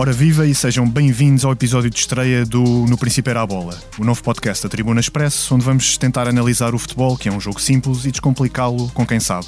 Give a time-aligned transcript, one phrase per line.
[0.00, 3.78] Ora viva e sejam bem-vindos ao episódio de estreia do No Princípio Era a Bola,
[3.98, 7.38] o novo podcast da Tribuna Express, onde vamos tentar analisar o futebol, que é um
[7.38, 9.46] jogo simples, e descomplicá-lo com quem sabe.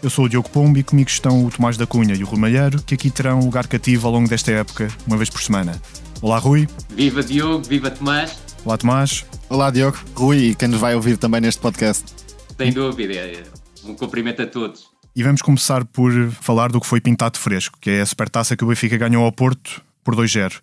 [0.00, 2.38] Eu sou o Diogo Pombo e comigo estão o Tomás da Cunha e o Rui
[2.38, 5.82] Malheiro, que aqui terão lugar cativo ao longo desta época, uma vez por semana.
[6.22, 6.68] Olá Rui.
[6.90, 8.38] Viva Diogo, viva Tomás.
[8.64, 9.26] Olá Tomás.
[9.48, 12.04] Olá Diogo, Rui e quem nos vai ouvir também neste podcast.
[12.56, 13.14] Sem dúvida,
[13.84, 14.86] um cumprimento a todos.
[15.16, 18.62] E vamos começar por falar do que foi pintado fresco, que é a supertaça que
[18.62, 20.54] o Benfica ganhou ao Porto por 2-0.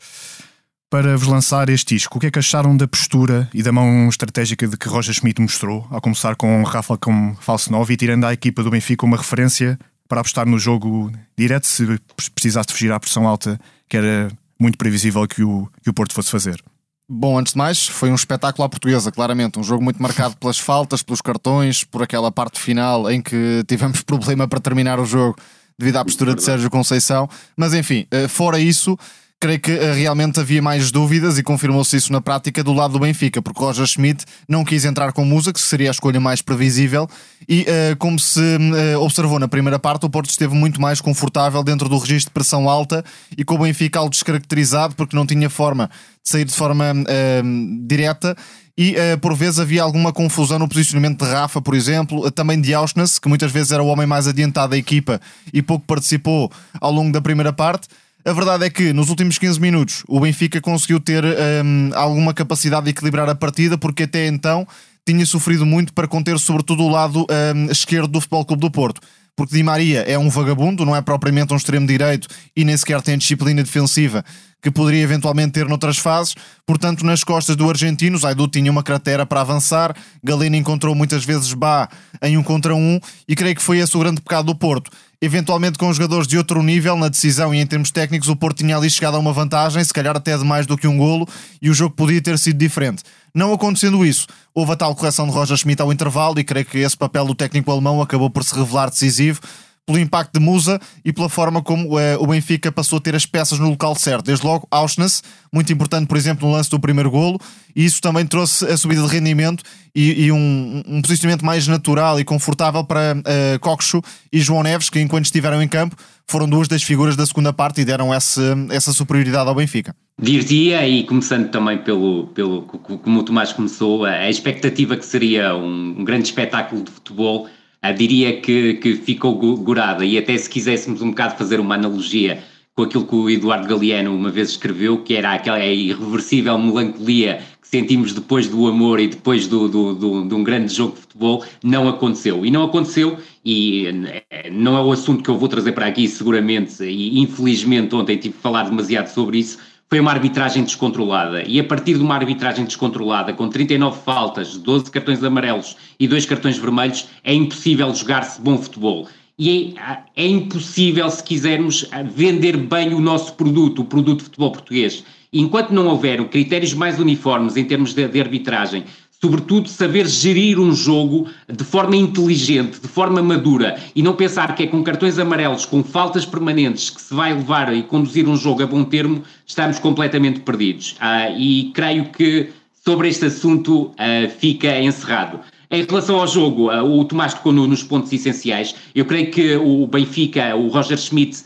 [0.89, 4.09] Para vos lançar este disco, o que é que acharam da postura e da mão
[4.09, 8.23] estratégica de que Roger Schmidt mostrou, ao começar com Rafa como falso 9 e tirando
[8.23, 9.77] à equipa do Benfica uma referência
[10.07, 11.85] para apostar no jogo direto se
[12.33, 16.31] precisasse fugir à pressão alta, que era muito previsível que o, que o Porto fosse
[16.31, 16.59] fazer?
[17.07, 19.59] Bom, antes de mais, foi um espetáculo à portuguesa, claramente.
[19.59, 24.01] Um jogo muito marcado pelas faltas, pelos cartões, por aquela parte final em que tivemos
[24.05, 25.35] problema para terminar o jogo
[25.77, 27.29] devido à postura de Sérgio Conceição.
[27.55, 28.97] Mas enfim, eh, fora isso,
[29.45, 32.99] creio que eh, realmente havia mais dúvidas e confirmou-se isso na prática do lado do
[32.99, 37.07] Benfica, porque Roger Schmidt não quis entrar com Musa, que seria a escolha mais previsível,
[37.47, 41.63] e uh, como se uh, observou na primeira parte, o Porto esteve muito mais confortável
[41.63, 43.05] dentro do registro de pressão alta
[43.37, 45.91] e com o Benfica algo descaracterizado, porque não tinha forma
[46.23, 48.35] de sair de forma uh, direta
[48.75, 52.73] e uh, por vezes havia alguma confusão no posicionamento de Rafa, por exemplo, também de
[52.73, 55.21] Auschwitz, que muitas vezes era o homem mais adiantado da equipa
[55.53, 56.51] e pouco participou
[56.81, 57.87] ao longo da primeira parte.
[58.27, 62.85] A verdade é que nos últimos 15 minutos o Benfica conseguiu ter um, alguma capacidade
[62.85, 64.67] de equilibrar a partida, porque até então
[65.05, 68.99] tinha sofrido muito para conter, sobretudo, o lado um, esquerdo do Futebol Clube do Porto.
[69.35, 72.99] Porque Di Maria é um vagabundo, não é propriamente um extremo direito e nem sequer
[73.03, 74.25] tem disciplina defensiva
[74.65, 76.33] que poderia eventualmente ter noutras fases.
[76.65, 81.53] Portanto, nas costas do argentino, Zaidu tinha uma cratera para avançar, Galeno encontrou muitas vezes
[81.53, 81.87] Bá
[82.19, 84.89] em um contra um e creio que foi esse o grande pecado do Porto.
[85.21, 88.75] Eventualmente, com jogadores de outro nível na decisão e em termos técnicos, o Porto tinha
[88.75, 91.27] ali chegado a uma vantagem, se calhar até de mais do que um golo,
[91.61, 93.03] e o jogo podia ter sido diferente.
[93.35, 96.79] Não acontecendo isso, houve a tal correção de Roger Schmidt ao intervalo e creio que
[96.79, 99.41] esse papel do técnico alemão acabou por se revelar decisivo
[99.85, 103.25] pelo impacto de Musa e pela forma como uh, o Benfica passou a ter as
[103.25, 104.25] peças no local certo.
[104.25, 105.21] Desde logo, Auschwitz,
[105.53, 107.39] muito importante, por exemplo, no lance do primeiro golo,
[107.75, 109.63] e isso também trouxe a subida de rendimento
[109.93, 114.01] e, e um, um, posicionamento mais natural e confortável para uh, Coxo
[114.33, 115.95] e João Neves, que enquanto estiveram em campo,
[116.27, 119.95] foram duas das figuras da segunda parte e deram essa, essa superioridade ao Benfica.
[120.19, 125.99] Diria, e começando também pelo, pelo como o Tomás começou, a expectativa que seria um,
[125.99, 127.47] um grande espetáculo de futebol
[127.89, 132.43] ah, diria que, que ficou gorada e até se quiséssemos um bocado fazer uma analogia
[132.75, 137.67] com aquilo que o Eduardo Galeano uma vez escreveu, que era aquela irreversível melancolia que
[137.67, 141.45] sentimos depois do amor e depois do, do, do, de um grande jogo de futebol,
[141.63, 142.45] não aconteceu.
[142.45, 143.87] E não aconteceu, e
[144.29, 148.17] eh, não é o assunto que eu vou trazer para aqui, seguramente, e infelizmente ontem
[148.17, 149.57] tive que falar demasiado sobre isso,
[149.89, 151.43] foi uma arbitragem descontrolada.
[151.43, 156.25] E a partir de uma arbitragem descontrolada, com 39 faltas, 12 cartões amarelos e 2
[156.25, 159.07] cartões vermelhos, é impossível jogar-se bom futebol.
[159.37, 164.51] E é, é, impossível, se quisermos, vender bem o nosso produto, o produto de futebol
[164.51, 165.03] português.
[165.31, 168.85] Enquanto não houver critérios mais uniformes em termos de, de arbitragem,
[169.21, 174.63] sobretudo saber gerir um jogo de forma inteligente, de forma madura e não pensar que
[174.63, 178.63] é com cartões amarelos, com faltas permanentes que se vai levar e conduzir um jogo
[178.63, 180.95] a bom termo, estamos completamente perdidos.
[180.99, 182.49] Ah, e creio que
[182.83, 185.39] sobre este assunto ah, fica encerrado.
[185.71, 188.75] Em relação ao jogo, ah, o Tomás tocou nos pontos essenciais.
[188.93, 191.43] Eu creio que o Benfica, o Roger Schmidt,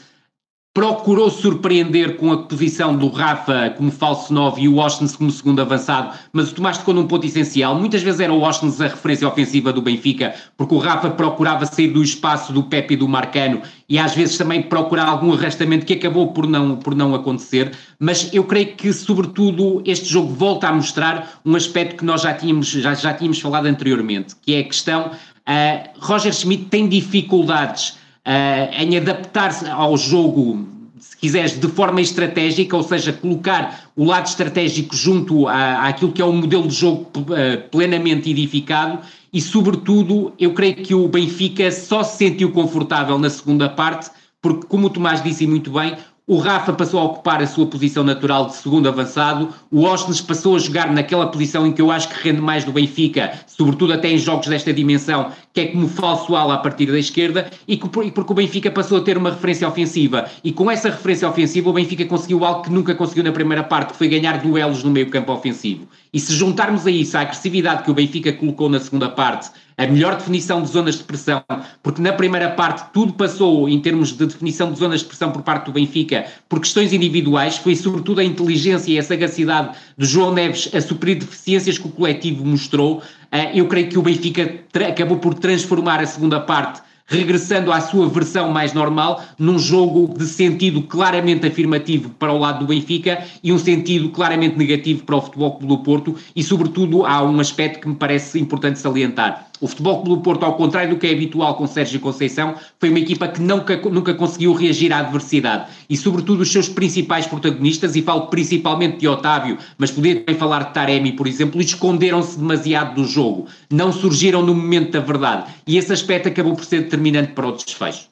[0.74, 5.62] procurou surpreender com a posição do Rafa como falso 9 e o Washington como segundo
[5.62, 7.75] avançado, mas o Tomás tocou num ponto essencial.
[7.75, 11.88] Muitas vezes era o Washington a referência ofensiva do Benfica, porque o Rafa procurava sair
[11.88, 15.94] do espaço do Pepe e do Marcano e às vezes também procurar algum arrastamento que
[15.94, 17.75] acabou por não, por não acontecer.
[18.00, 22.34] Mas eu creio que, sobretudo, este jogo volta a mostrar um aspecto que nós já
[22.34, 25.12] tínhamos, já, já tínhamos falado anteriormente, que é a questão.
[25.50, 30.68] Uh, Roger Schmidt tem dificuldades uh, em adaptar-se ao jogo,
[31.00, 36.21] se quiseres, de forma estratégica, ou seja, colocar o lado estratégico junto à, àquilo que
[36.21, 39.00] é o modelo de jogo uh, plenamente edificado
[39.31, 44.10] e, sobretudo, eu creio que o Benfica só se sentiu confortável na segunda parte,
[44.42, 45.95] porque, como o Tomás disse muito bem,
[46.30, 49.50] o Rafa passou a ocupar a sua posição natural de segundo avançado.
[49.72, 52.72] O Osnes passou a jogar naquela posição em que eu acho que rende mais do
[52.72, 57.00] Benfica, sobretudo até em jogos desta dimensão, que é como falso ala a partir da
[57.00, 60.30] esquerda, e porque o Benfica passou a ter uma referência ofensiva.
[60.44, 63.94] E com essa referência ofensiva, o Benfica conseguiu algo que nunca conseguiu na primeira parte,
[63.94, 65.88] que foi ganhar duelos no meio campo ofensivo.
[66.14, 69.50] E se juntarmos a isso a agressividade que o Benfica colocou na segunda parte,
[69.80, 71.42] a melhor definição de zonas de pressão,
[71.81, 75.42] porque na primeira parte tudo passou em termos de definição de zonas de pressão por
[75.42, 80.34] parte do Benfica por questões individuais, foi sobretudo a inteligência e a sagacidade de João
[80.34, 83.02] Neves a suprir deficiências que o coletivo mostrou.
[83.31, 84.54] Eh, eu creio que o Benfica
[84.86, 90.25] acabou por transformar a segunda parte regressando à sua versão mais normal, num jogo de
[90.25, 95.22] sentido claramente afirmativo para o lado do Benfica e um sentido claramente negativo para o
[95.22, 99.49] Futebol Clube do Porto e, sobretudo, há um aspecto que me parece importante salientar.
[99.62, 102.90] O Futebol Clube do Porto, ao contrário do que é habitual com Sérgio Conceição, foi
[102.90, 105.70] uma equipa que nunca, nunca conseguiu reagir à adversidade.
[105.90, 110.64] E, sobretudo, os seus principais protagonistas, e falo principalmente de Otávio, mas podia também falar
[110.64, 113.48] de Taremi, por exemplo, esconderam-se demasiado do jogo.
[113.70, 115.52] Não surgiram no momento da verdade.
[115.68, 118.10] E esse aspecto acabou por ser determinante para o desfecho.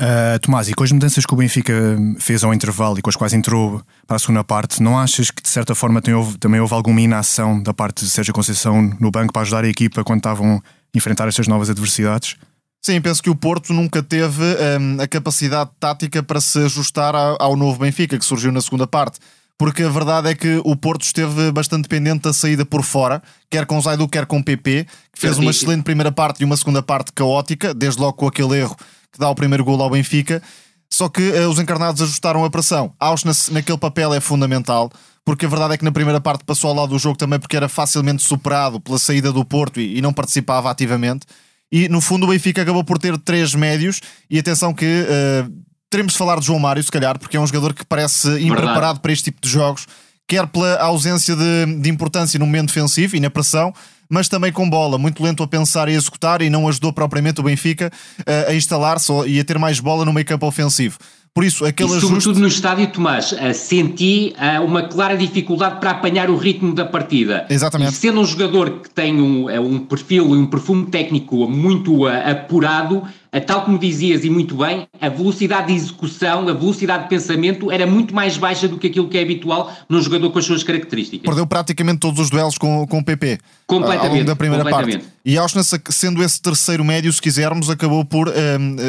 [0.00, 1.74] Uh, Tomás, e com as mudanças que o Benfica
[2.18, 5.42] fez ao intervalo e com as quais entrou para a segunda parte, não achas que
[5.42, 9.30] de certa forma houve, também houve alguma inação da parte de Sérgio Conceição no banco
[9.30, 10.62] para ajudar a equipa quando estavam
[10.94, 12.36] enfrentar estas novas adversidades?
[12.82, 17.54] Sim, penso que o Porto nunca teve um, a capacidade tática para se ajustar ao
[17.54, 19.18] novo Benfica, que surgiu na segunda parte.
[19.58, 23.66] Porque a verdade é que o Porto esteve bastante dependente da saída por fora, quer
[23.66, 27.12] com Zaidu, quer com PP, que fez uma excelente primeira parte e uma segunda parte
[27.12, 28.74] caótica, desde logo com aquele erro
[29.12, 30.42] que dá o primeiro gol ao Benfica.
[30.88, 32.94] Só que uh, os encarnados ajustaram a pressão.
[32.98, 34.90] Auschwitz naquele papel é fundamental
[35.24, 37.56] porque a verdade é que na primeira parte passou ao lado do jogo também porque
[37.56, 41.26] era facilmente superado pela saída do Porto e, e não participava ativamente.
[41.72, 45.52] E no fundo o Benfica acabou por ter três médios e atenção que uh,
[45.88, 48.76] teremos de falar de João Mário, se calhar, porque é um jogador que parece impreparado
[48.76, 49.00] Verdade.
[49.00, 49.86] para este tipo de jogos,
[50.26, 53.72] quer pela ausência de, de importância no momento defensivo e na pressão,
[54.08, 57.44] mas também com bola, muito lento a pensar e executar e não ajudou propriamente o
[57.44, 60.98] Benfica uh, a instalar-se e a ter mais bola no meio campo ofensivo.
[61.32, 65.92] Por isso, aquele e, Sobretudo no estádio, Tomás, uh, senti uh, uma clara dificuldade para
[65.92, 67.46] apanhar o ritmo da partida.
[67.48, 67.92] Exatamente.
[67.92, 73.04] E sendo um jogador que tem um, um perfil e um perfume técnico muito apurado,
[73.38, 77.86] tal como dizias e muito bem, a velocidade de execução, a velocidade de pensamento era
[77.86, 81.24] muito mais baixa do que aquilo que é habitual num jogador com as suas características.
[81.24, 85.00] Perdeu praticamente todos os duelos com, com o PP completamente, ao longo da primeira parte.
[85.24, 88.32] E Auschwitz, sendo esse terceiro médio, se quisermos, acabou por um,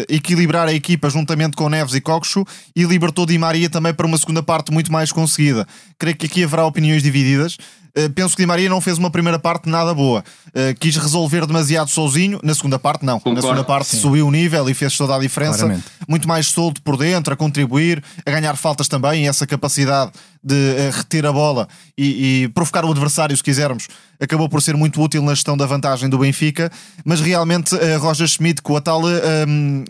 [0.10, 2.46] equilibrar a equipa juntamente com Neves e Coxo
[2.76, 5.68] e libertou Di Maria também para uma segunda parte muito mais conseguida.
[6.00, 7.58] Creio que aqui haverá opiniões divididas.
[7.98, 10.24] Uh, penso que Di Maria não fez uma primeira parte nada boa.
[10.48, 12.40] Uh, quis resolver demasiado sozinho.
[12.42, 13.20] Na segunda parte, não.
[13.20, 14.00] Concordo, Na segunda parte sim.
[14.00, 15.60] subiu o nível e fez toda a diferença.
[15.60, 15.86] Claramente.
[16.08, 19.26] Muito mais solto por dentro, a contribuir, a ganhar faltas também.
[19.26, 20.12] E essa capacidade
[20.44, 21.68] de uh, reter a bola
[21.98, 23.88] e, e, provocar o adversário, se quisermos,
[24.20, 26.72] acabou por ser muito útil na gestão da vantagem do Benfica.
[27.04, 29.02] Mas realmente, Roger Schmidt, com a tal.
[29.10, 29.84] Ehm,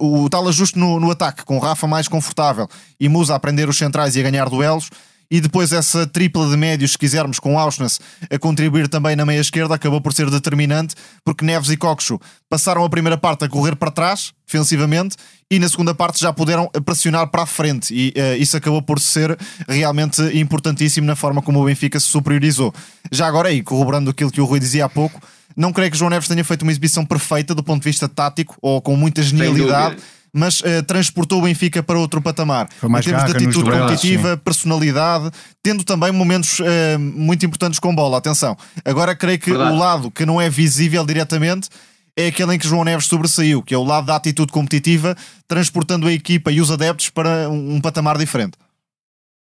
[0.00, 2.68] o tal ajuste no, no ataque, com Rafa mais confortável
[3.00, 4.90] e Musa a aprender os centrais e a ganhar duelos,
[5.30, 9.40] e depois essa tripla de médios, se quisermos, com Auschwitz a contribuir também na meia
[9.40, 10.94] esquerda, acabou por ser determinante,
[11.24, 15.16] porque Neves e Coxo passaram a primeira parte a correr para trás, defensivamente,
[15.50, 18.98] e na segunda parte já puderam pressionar para a frente, e uh, isso acabou por
[19.00, 19.38] ser
[19.68, 22.72] realmente importantíssimo na forma como o Benfica se superiorizou.
[23.12, 25.20] Já agora, aí, corroborando aquilo que o Rui dizia há pouco,
[25.56, 28.56] não creio que João Neves tenha feito uma exibição perfeita do ponto de vista tático
[28.62, 29.96] ou com muita genialidade
[30.32, 32.68] mas uh, transportou o Benfica para outro patamar.
[32.78, 34.40] Foi mais em termos de atitude competitiva, sim.
[34.44, 35.30] personalidade,
[35.62, 38.18] tendo também momentos uh, muito importantes com bola.
[38.18, 39.74] Atenção, agora creio que Verdade.
[39.74, 41.68] o lado que não é visível diretamente
[42.16, 46.08] é aquele em que João Neves sobressaiu, que é o lado da atitude competitiva, transportando
[46.08, 48.58] a equipa e os adeptos para um, um patamar diferente.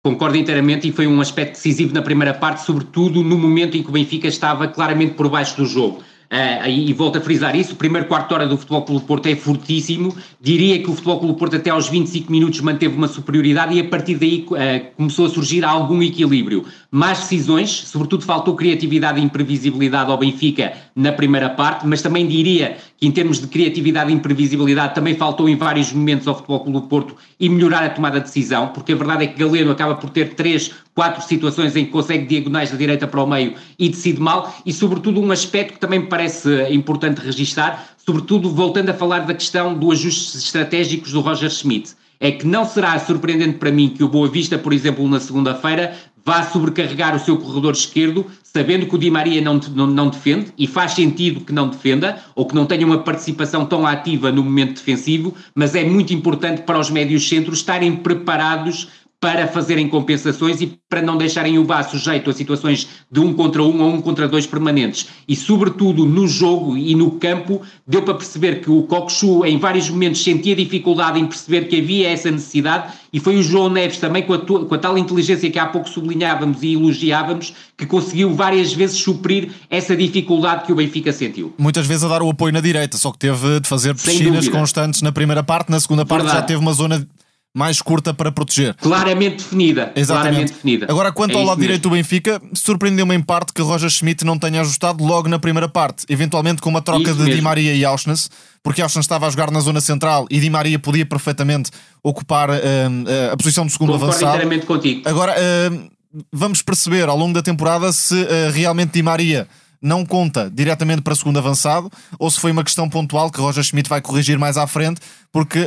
[0.03, 3.89] Concordo inteiramente e foi um aspecto decisivo na primeira parte, sobretudo no momento em que
[3.89, 6.01] o Benfica estava claramente por baixo do jogo.
[6.31, 9.35] Uh, e, volto a frisar isso, o primeiro quarto hora do Futebol Clube Porto é
[9.35, 13.81] fortíssimo, diria que o Futebol Clube Porto até aos 25 minutos manteve uma superioridade e
[13.81, 16.65] a partir daí uh, começou a surgir algum equilíbrio.
[16.93, 22.75] Mais decisões, sobretudo faltou criatividade e imprevisibilidade ao Benfica na primeira parte, mas também diria
[22.97, 26.87] que em termos de criatividade e imprevisibilidade também faltou em vários momentos ao Futebol Clube
[26.89, 30.09] Porto e melhorar a tomada de decisão, porque a verdade é que Galeno acaba por
[30.09, 34.19] ter três quatro situações em que consegue diagonais da direita para o meio e decide
[34.19, 39.19] mal, e sobretudo um aspecto que também me parece importante registar, sobretudo voltando a falar
[39.19, 41.95] da questão dos ajustes estratégicos do Roger Schmidt.
[42.23, 45.97] É que não será surpreendente para mim que o Boa Vista, por exemplo, na segunda-feira,
[46.25, 50.53] vá sobrecarregar o seu corredor esquerdo, sabendo que o Di Maria não, não, não, defende,
[50.57, 54.43] e faz sentido que não defenda, ou que não tenha uma participação tão ativa no
[54.43, 58.87] momento defensivo, mas é muito importante para os médios centros estarem preparados
[59.21, 63.61] para fazerem compensações e para não deixarem o VAR sujeito a situações de um contra
[63.61, 65.07] um ou um contra dois permanentes.
[65.27, 69.87] E, sobretudo, no jogo e no campo, deu para perceber que o Cockchu, em vários
[69.91, 74.23] momentos, sentia dificuldade em perceber que havia essa necessidade e foi o João Neves também,
[74.23, 78.73] com a, com a tal inteligência que há pouco sublinhávamos e elogiávamos, que conseguiu várias
[78.73, 81.53] vezes suprir essa dificuldade que o Benfica sentiu.
[81.57, 85.01] Muitas vezes a dar o apoio na direita, só que teve de fazer piscinas constantes
[85.01, 86.41] na primeira parte, na segunda parte Verdade.
[86.41, 87.05] já teve uma zona
[87.53, 88.73] mais curta para proteger.
[88.75, 89.91] Claramente definida.
[89.95, 90.29] Exatamente.
[90.29, 90.85] Claramente definida.
[90.89, 91.61] Agora, quanto é ao lado mesmo.
[91.63, 95.67] direito do Benfica, surpreendeu-me em parte que Roger Schmidt não tenha ajustado logo na primeira
[95.67, 97.35] parte, eventualmente com uma troca isso de mesmo.
[97.35, 98.29] Di Maria e Auschwitz,
[98.63, 102.53] porque Auschwitz estava a jogar na zona central e Di Maria podia perfeitamente ocupar uh,
[102.53, 104.35] uh, a posição de segundo Concordo avançado.
[104.35, 105.01] inteiramente contigo.
[105.05, 105.91] Agora, uh,
[106.31, 108.15] vamos perceber ao longo da temporada se
[108.53, 109.47] realmente Di Maria
[109.81, 111.89] não conta diretamente para segundo avançado
[112.19, 114.99] ou se foi uma questão pontual que Roger Schmidt vai corrigir mais à frente,
[115.31, 115.65] porque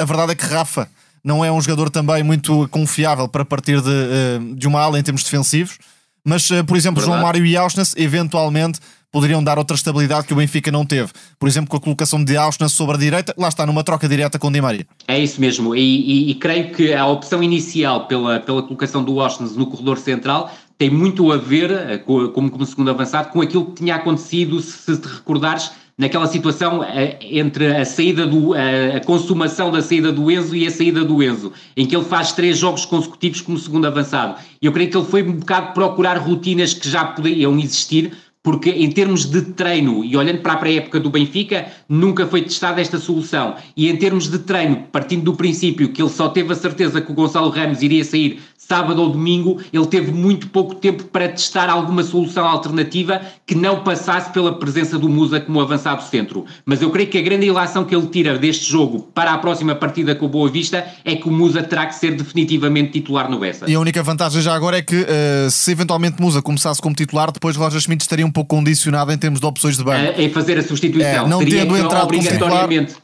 [0.00, 0.88] a verdade é que Rafa
[1.24, 5.02] não é um jogador também muito confiável para partir de, eh, de uma ala em
[5.02, 5.78] termos defensivos.
[6.24, 7.20] Mas, eh, por exemplo, Verdade.
[7.20, 11.12] João Mário e Auschwitz eventualmente poderiam dar outra estabilidade que o Benfica não teve.
[11.38, 14.38] Por exemplo, com a colocação de Auschwitz sobre a direita, lá está, numa troca direta
[14.38, 14.86] com Di Maria.
[15.06, 19.20] É isso mesmo, e, e, e creio que a opção inicial pela, pela colocação do
[19.20, 23.66] Auschwitz no corredor central tem muito a ver, eh, como, como segundo avançado, com aquilo
[23.66, 25.70] que tinha acontecido, se te recordares,
[26.02, 30.70] naquela situação eh, entre a saída do a, consumação da saída do Enzo e a
[30.70, 34.34] saída do Enzo, em que ele faz três jogos consecutivos como segundo avançado.
[34.60, 38.90] Eu creio que ele foi um bocado procurar rotinas que já podiam existir, porque em
[38.90, 43.54] termos de treino, e olhando para a pré-época do Benfica, nunca foi testada esta solução.
[43.76, 47.12] E em termos de treino, partindo do princípio que ele só teve a certeza que
[47.12, 51.68] o Gonçalo Ramos iria sair sábado ou domingo, ele teve muito pouco tempo para testar
[51.68, 56.46] alguma solução alternativa que não passasse pela presença do Musa como avançado centro.
[56.64, 59.74] Mas eu creio que a grande ilação que ele tira deste jogo para a próxima
[59.74, 63.38] partida com o Boa Vista é que o Musa terá que ser definitivamente titular no
[63.38, 63.68] Bessa.
[63.68, 67.32] E a única vantagem já agora é que uh, se eventualmente Musa começasse como titular,
[67.32, 70.18] depois Roger Schmidt estaria um pouco condicionado em termos de opções de banco.
[70.18, 71.26] Uh, em fazer a substituição.
[71.26, 72.94] É, não Teria tendo entrado obrigatoriamente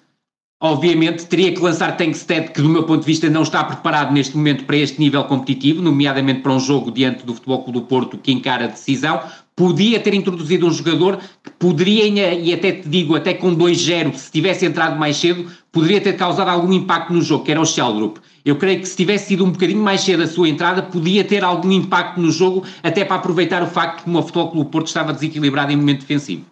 [0.61, 4.37] Obviamente teria que lançar Tankstead, que do meu ponto de vista não está preparado neste
[4.37, 8.19] momento para este nível competitivo, nomeadamente para um jogo diante do Futebol Clube do Porto
[8.19, 9.23] que encara a decisão.
[9.55, 14.33] Podia ter introduzido um jogador que poderia, e até te digo, até com 2-0, se
[14.33, 18.19] tivesse entrado mais cedo, poderia ter causado algum impacto no jogo, que era o Sheldrup.
[18.45, 21.45] Eu creio que se tivesse sido um bocadinho mais cedo a sua entrada, podia ter
[21.45, 24.89] algum impacto no jogo, até para aproveitar o facto que o Futebol Clube do Porto
[24.89, 26.45] estava desequilibrado em momento defensivo.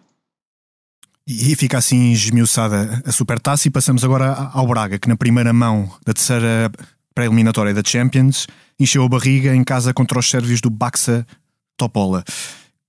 [1.27, 5.91] E fica assim esmiuçada a supertaça e passamos agora ao Braga, que na primeira mão
[6.05, 6.71] da terceira
[7.13, 8.47] pré-eliminatória da Champions
[8.79, 11.27] encheu a barriga em casa contra os sérvios do Baxa
[11.75, 12.23] Topola.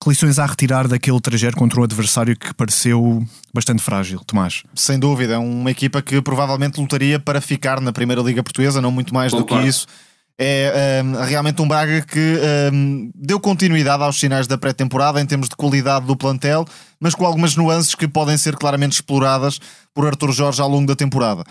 [0.01, 4.63] Que lições há a retirar daquele trajeto contra um adversário que pareceu bastante frágil, Tomás?
[4.73, 8.93] Sem dúvida, é uma equipa que provavelmente lutaria para ficar na Primeira Liga Portuguesa, não
[8.93, 9.57] muito mais Concordo.
[9.57, 9.89] do que isso
[10.39, 12.39] é um, realmente um Braga que
[12.73, 16.65] um, deu continuidade aos sinais da pré-temporada em termos de qualidade do plantel,
[17.01, 19.59] mas com algumas nuances que podem ser claramente exploradas
[19.93, 21.43] por Arthur Jorge ao longo da temporada.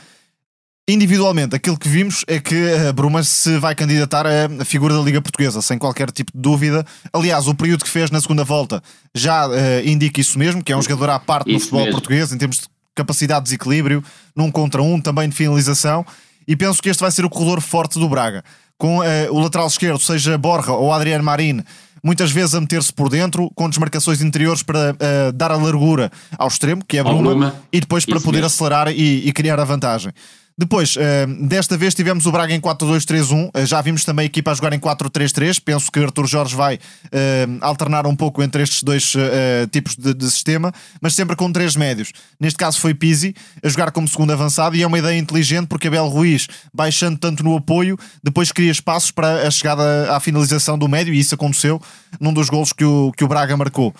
[0.89, 2.55] Individualmente, aquilo que vimos é que
[2.87, 6.85] a Bruma se vai candidatar a figura da Liga Portuguesa, sem qualquer tipo de dúvida.
[7.11, 8.81] Aliás, o período que fez na segunda volta
[9.13, 9.53] já uh,
[9.83, 11.91] indica isso mesmo, que é um jogador à parte no futebol mesmo.
[11.91, 14.01] português, em termos de capacidade de desequilíbrio,
[14.33, 16.05] num contra um, também de finalização.
[16.47, 18.41] E penso que este vai ser o corredor forte do Braga
[18.77, 21.63] com uh, o lateral esquerdo, seja Borja ou Adriano Marin,
[22.03, 26.47] muitas vezes a meter-se por dentro, com desmarcações interiores para uh, dar a largura ao
[26.47, 28.47] extremo, que é a Bruma, e depois para Isso poder mesmo.
[28.47, 30.11] acelerar e, e criar a vantagem.
[30.59, 30.99] Depois, uh,
[31.47, 34.73] desta vez tivemos o Braga em 4-2-3-1, uh, já vimos também a equipa a jogar
[34.73, 35.61] em 4-3-3.
[35.63, 36.79] Penso que Arthur Jorge vai uh,
[37.61, 39.13] alternar um pouco entre estes dois
[39.71, 42.11] tipos de, de, sistema, mas sempre com três médios.
[42.39, 45.87] Neste caso foi Pizzi a jogar como segundo avançado e é uma ideia inteligente porque
[45.87, 50.87] Abel Ruiz, baixando tanto no apoio, depois cria espaços para a chegada à finalização do
[50.87, 51.79] médio e isso aconteceu
[52.19, 53.93] num dos golos que o, que o Braga marcou.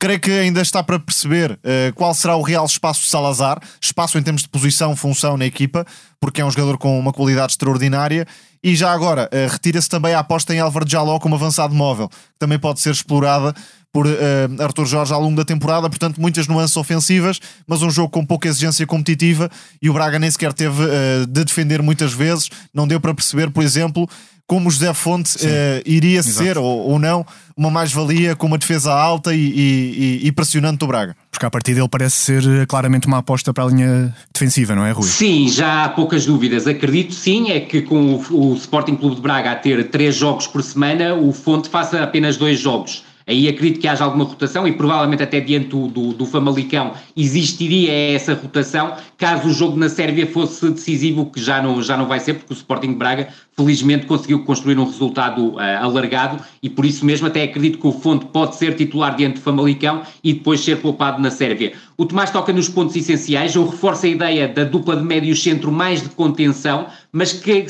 [0.00, 4.16] Creio que ainda está para perceber uh, qual será o real espaço de Salazar, espaço
[4.16, 5.86] em termos de posição, função na equipa,
[6.18, 8.26] porque é um jogador com uma qualidade extraordinária.
[8.64, 12.38] E já agora, uh, retira-se também a aposta em Álvaro Jaló como avançado móvel, que
[12.38, 13.54] também pode ser explorada
[13.92, 14.10] por uh,
[14.58, 15.90] Arthur Jorge ao longo da temporada.
[15.90, 19.50] Portanto, muitas nuances ofensivas, mas um jogo com pouca exigência competitiva.
[19.82, 20.82] E o Braga nem sequer teve
[21.28, 22.48] de defender muitas vezes.
[22.72, 24.08] Não deu para perceber, por exemplo,
[24.50, 26.38] como José Fonte uh, iria Exato.
[26.38, 27.24] ser ou, ou, não
[27.60, 31.14] uma mais-valia com uma defesa alta e, e, e, pressionante do Braga.
[31.30, 34.86] Porque a partir dele parece ser eh, claramente uma aposta para a linha defensiva, não
[34.86, 35.06] é, Rui?
[35.06, 36.66] Sim, já há poucas dúvidas.
[36.66, 40.46] Acredito sim, é que com o, o Sporting Clube de Braga a ter três jogos
[40.46, 43.04] por semana, o Fonte faça apenas dois jogos.
[43.26, 47.92] Aí acredito que haja alguma rotação e provavelmente até diante do, do, do Famalicão existiria
[47.92, 52.20] essa rotação caso o jogo na Sérvia fosse decisivo, que já não, já não vai
[52.20, 57.04] ser, porque o Sporting Braga felizmente conseguiu construir um resultado uh, alargado e por isso
[57.04, 60.76] mesmo até acredito que o Fonte pode ser titular diante do Famalicão e depois ser
[60.76, 61.72] poupado na Sérvia.
[61.96, 65.70] O Tomás toca nos pontos essenciais, eu reforço a ideia da dupla de médio centro
[65.70, 67.66] mais de contenção, mas que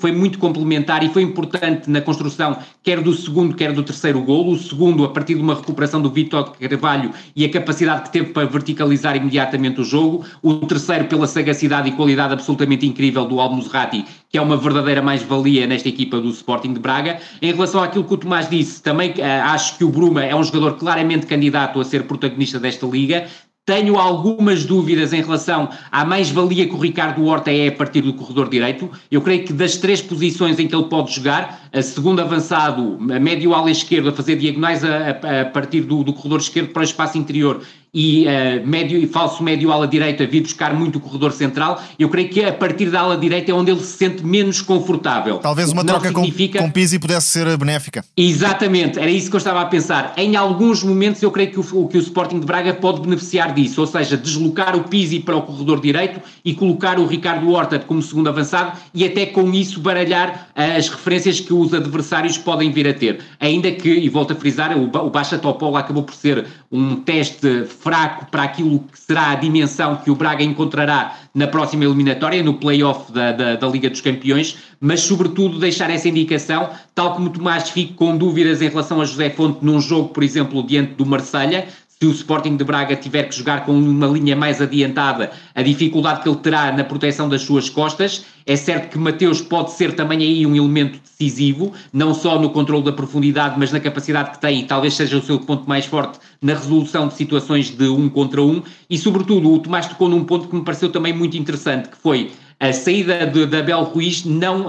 [0.00, 4.52] foi muito complementar e foi importante na construção quer do segundo, quer do terceiro golo.
[4.52, 8.30] O segundo, a partir de uma recuperação do Vitor Carvalho e a capacidade que teve
[8.30, 10.24] para verticalizar imediatamente o jogo.
[10.42, 15.66] O terceiro, pela sagacidade e qualidade absolutamente incrível do Almuzrati, que é uma verdadeira mais-valia
[15.66, 17.18] nesta equipa do Sporting de Braga.
[17.42, 20.42] Em relação àquilo que o Tomás disse, também uh, acho que o Bruma é um
[20.42, 23.26] jogador claramente candidato a ser protagonista desta liga.
[23.68, 28.14] Tenho algumas dúvidas em relação à mais-valia que o Ricardo Horta é a partir do
[28.14, 28.90] corredor direito.
[29.10, 33.20] Eu creio que das três posições em que ele pode jogar, a segundo avançado, a
[33.20, 36.80] médio ala esquerdo, a fazer diagonais a, a, a partir do, do corredor esquerdo para
[36.80, 37.60] o espaço interior
[37.92, 42.08] e uh, médio e falso médio ala direita vir buscar muito o corredor central, eu
[42.08, 45.38] creio que a partir da ala direita é onde ele se sente menos confortável.
[45.38, 46.58] Talvez uma troca significa...
[46.58, 48.04] com, com Pizzi pudesse ser benéfica.
[48.16, 50.12] Exatamente, era isso que eu estava a pensar.
[50.16, 53.80] Em alguns momentos eu creio que o, que o Sporting de Braga pode beneficiar disso,
[53.80, 58.02] ou seja, deslocar o Pizzi para o corredor direito e colocar o Ricardo Horta como
[58.02, 62.94] segundo avançado e até com isso baralhar as referências que os adversários podem vir a
[62.94, 63.20] ter.
[63.40, 67.64] Ainda que, e volto a frisar, o, o Baixa Topola acabou por ser um teste
[67.80, 72.54] fraco para aquilo que será a dimensão que o Braga encontrará na próxima eliminatória, no
[72.54, 77.70] play-off da, da, da, Liga dos Campeões, mas sobretudo deixar essa indicação, tal como Tomás
[77.70, 81.68] fico com dúvidas em relação a José Fonte num jogo, por exemplo, diante do Marselha
[82.00, 86.22] se o Sporting de Braga tiver que jogar com uma linha mais adiantada, a dificuldade
[86.22, 88.24] que ele terá na proteção das suas costas.
[88.46, 92.84] É certo que Mateus pode ser também aí um elemento decisivo, não só no controle
[92.84, 96.20] da profundidade, mas na capacidade que tem, e talvez seja o seu ponto mais forte
[96.40, 98.62] na resolução de situações de um contra um.
[98.88, 102.30] E, sobretudo, o Tomás tocou num ponto que me pareceu também muito interessante, que foi
[102.60, 104.66] a saída de, de Abel Ruiz não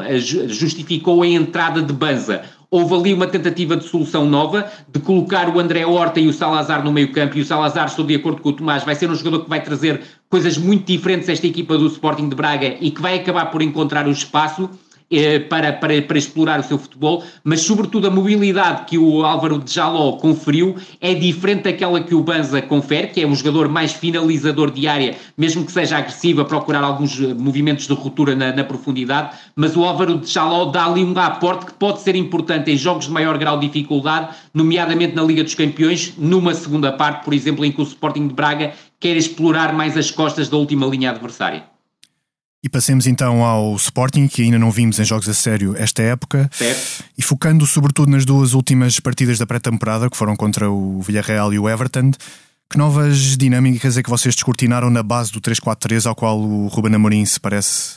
[0.48, 5.60] justificou a entrada de Banza houve ali uma tentativa de solução nova, de colocar o
[5.60, 8.50] André Horta e o Salazar no meio campo, e o Salazar, estou de acordo com
[8.50, 11.78] o Tomás, vai ser um jogador que vai trazer coisas muito diferentes a esta equipa
[11.78, 14.70] do Sporting de Braga e que vai acabar por encontrar o espaço,
[15.12, 19.60] eh, para, para, para explorar o seu futebol, mas sobretudo a mobilidade que o Álvaro
[19.60, 23.92] de Jaló conferiu é diferente daquela que o Banza confere, que é um jogador mais
[23.92, 28.52] finalizador de área, mesmo que seja agressivo a procurar alguns eh, movimentos de ruptura na,
[28.52, 32.72] na profundidade, mas o Álvaro de Jaló dá ali um aporte que pode ser importante
[32.72, 37.26] em jogos de maior grau de dificuldade, nomeadamente na Liga dos Campeões, numa segunda parte,
[37.26, 40.86] por exemplo, em que o Sporting de Braga quer explorar mais as costas da última
[40.86, 41.79] linha adversária.
[42.62, 46.50] E passemos então ao Sporting, que ainda não vimos em jogos a sério esta época.
[46.52, 47.06] Certo.
[47.18, 51.60] E focando sobretudo nas duas últimas partidas da pré-temporada, que foram contra o Villarreal e
[51.60, 52.12] o Everton,
[52.70, 56.94] que novas dinâmicas é que vocês descortinaram na base do 3-4-3 ao qual o Ruben
[56.94, 57.96] Amorim se parece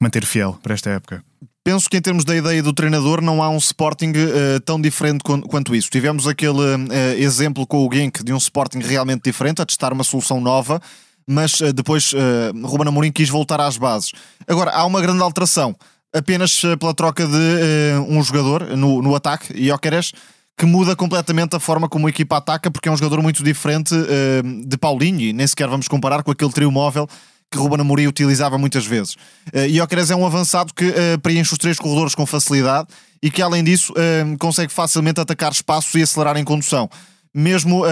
[0.00, 1.24] manter fiel para esta época?
[1.64, 5.22] Penso que em termos da ideia do treinador não há um Sporting uh, tão diferente
[5.22, 5.88] quanto isso.
[5.88, 10.04] Tivemos aquele uh, exemplo com o Genk de um Sporting realmente diferente, a testar uma
[10.04, 10.82] solução nova
[11.26, 14.12] mas uh, depois uh, Ruben Amorim quis voltar às bases.
[14.46, 15.74] Agora, há uma grande alteração,
[16.12, 20.12] apenas uh, pela troca de uh, um jogador no, no ataque, Ioqueres,
[20.56, 23.94] que muda completamente a forma como a equipa ataca, porque é um jogador muito diferente
[24.66, 27.08] de Paulinho, e nem sequer vamos comparar com aquele trio móvel
[27.50, 29.14] que Ruben Amorim utilizava muitas vezes.
[29.52, 32.88] Uh, Ioqueres é um avançado que preenche os três corredores com facilidade
[33.22, 33.94] e que, além disso,
[34.38, 36.88] consegue facilmente atacar espaços e acelerar em condução.
[37.34, 37.84] Mesmo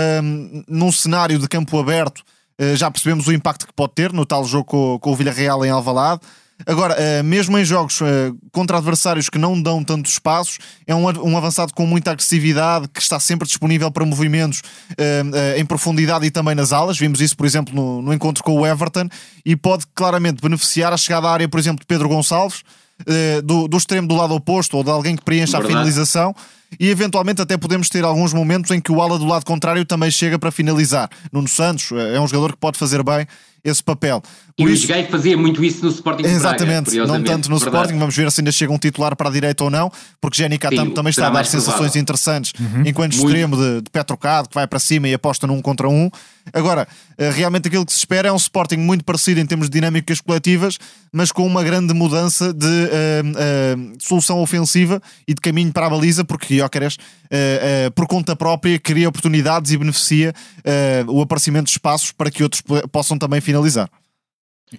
[0.68, 2.24] num cenário de campo aberto, eh,
[2.76, 5.70] já percebemos o impacto que pode ter no tal jogo com, com o Villarreal em
[5.70, 6.20] Alvalade.
[6.66, 11.04] Agora, eh, mesmo em jogos eh, contra adversários que não dão tantos espaços, é um,
[11.04, 14.62] um avançado com muita agressividade, que está sempre disponível para movimentos
[15.56, 16.98] em profundidade e também nas alas.
[16.98, 19.08] Vimos isso, por exemplo, no, no encontro com o Everton
[19.44, 22.62] e pode claramente beneficiar a chegada à área, por exemplo, de Pedro Gonçalves,
[23.44, 25.66] do, do extremo do lado oposto ou de alguém que preencha Verdade.
[25.66, 26.34] a finalização
[26.78, 30.10] e eventualmente até podemos ter alguns momentos em que o ala do lado contrário também
[30.10, 31.08] chega para finalizar.
[31.32, 33.26] Nuno Santos é um jogador que pode fazer bem
[33.64, 34.22] esse papel.
[34.60, 34.84] Por e isso...
[34.84, 37.76] o Gai fazia muito isso no Sporting Exatamente, Braga, não tanto no verdade.
[37.76, 40.58] Sporting, vamos ver se ainda chega um titular para a direita ou não, porque Jenny
[40.58, 42.00] Catam também está a dar sensações provável.
[42.00, 42.82] interessantes uhum.
[42.86, 43.26] enquanto muito.
[43.26, 46.10] extremo de, de Petrocado, que vai para cima e aposta num contra um.
[46.52, 49.72] Agora, eh, realmente aquilo que se espera é um Sporting muito parecido em termos de
[49.72, 50.78] dinâmicas coletivas,
[51.12, 55.90] mas com uma grande mudança de uh, uh, solução ofensiva e de caminho para a
[55.90, 60.34] baliza, porque Jóqueres, uh, por conta própria, cria oportunidades e beneficia
[61.08, 63.88] o aparecimento de espaços para que outros possam também finalizar.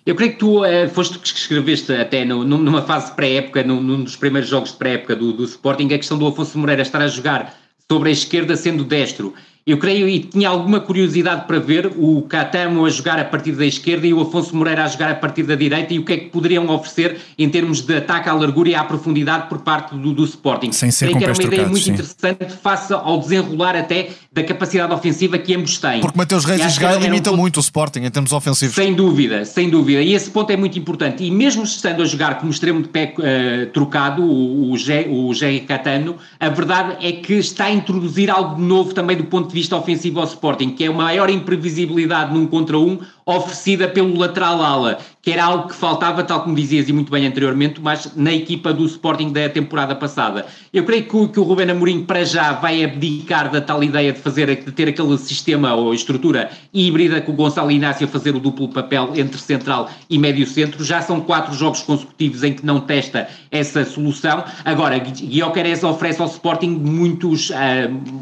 [0.06, 4.04] Eu creio que tu uh, foste que escreveste até no, numa fase pré-época, num, num,
[4.04, 7.08] dos primeiros jogos de pré-época do, do Sporting, a questão do Afonso Moreira estar a
[7.08, 7.58] jogar
[7.90, 9.34] sobre a esquerda sendo destro.
[9.66, 13.66] Eu creio e tinha alguma curiosidade para ver o Catamo a jogar a partir da
[13.66, 16.18] esquerda e o Afonso Moreira a jogar a partir da direita e o que é
[16.18, 20.14] que poderiam oferecer em termos de ataque à largura e à profundidade por parte do,
[20.14, 20.72] do Sporting.
[20.72, 21.92] Sem ser creio que era uma ideia muito sim.
[21.92, 26.02] interessante face ao desenrolar até da capacidade ofensiva que ambos têm.
[26.02, 28.74] Porque Mateus Reis e, e Gaia limitam um muito o Sporting em termos ofensivos.
[28.74, 30.02] Sem dúvida, sem dúvida.
[30.02, 31.24] E esse ponto é muito importante.
[31.24, 35.32] E mesmo estando a jogar como extremo de pé uh, trocado, o, o, Gé, o
[35.36, 39.60] Gé Catano, a verdade é que está a introduzir algo novo também do ponto de
[39.60, 43.00] vista ofensivo ao Sporting, que é uma maior imprevisibilidade num contra um
[43.36, 47.28] oferecida pelo lateral ala, que era algo que faltava, tal como dizias e muito bem
[47.28, 50.46] anteriormente, mas na equipa do Sporting da temporada passada.
[50.74, 54.12] Eu creio que o, que o Ruben Amorim para já vai abdicar da tal ideia
[54.12, 58.36] de fazer, de ter aquele sistema ou estrutura híbrida com o Gonçalo Inácio a fazer
[58.36, 60.84] o duplo papel entre central e médio centro.
[60.84, 64.44] Já são quatro jogos consecutivos em que não testa essa solução.
[64.66, 67.54] Agora, Guiocares oferece ao Sporting muitos, uh,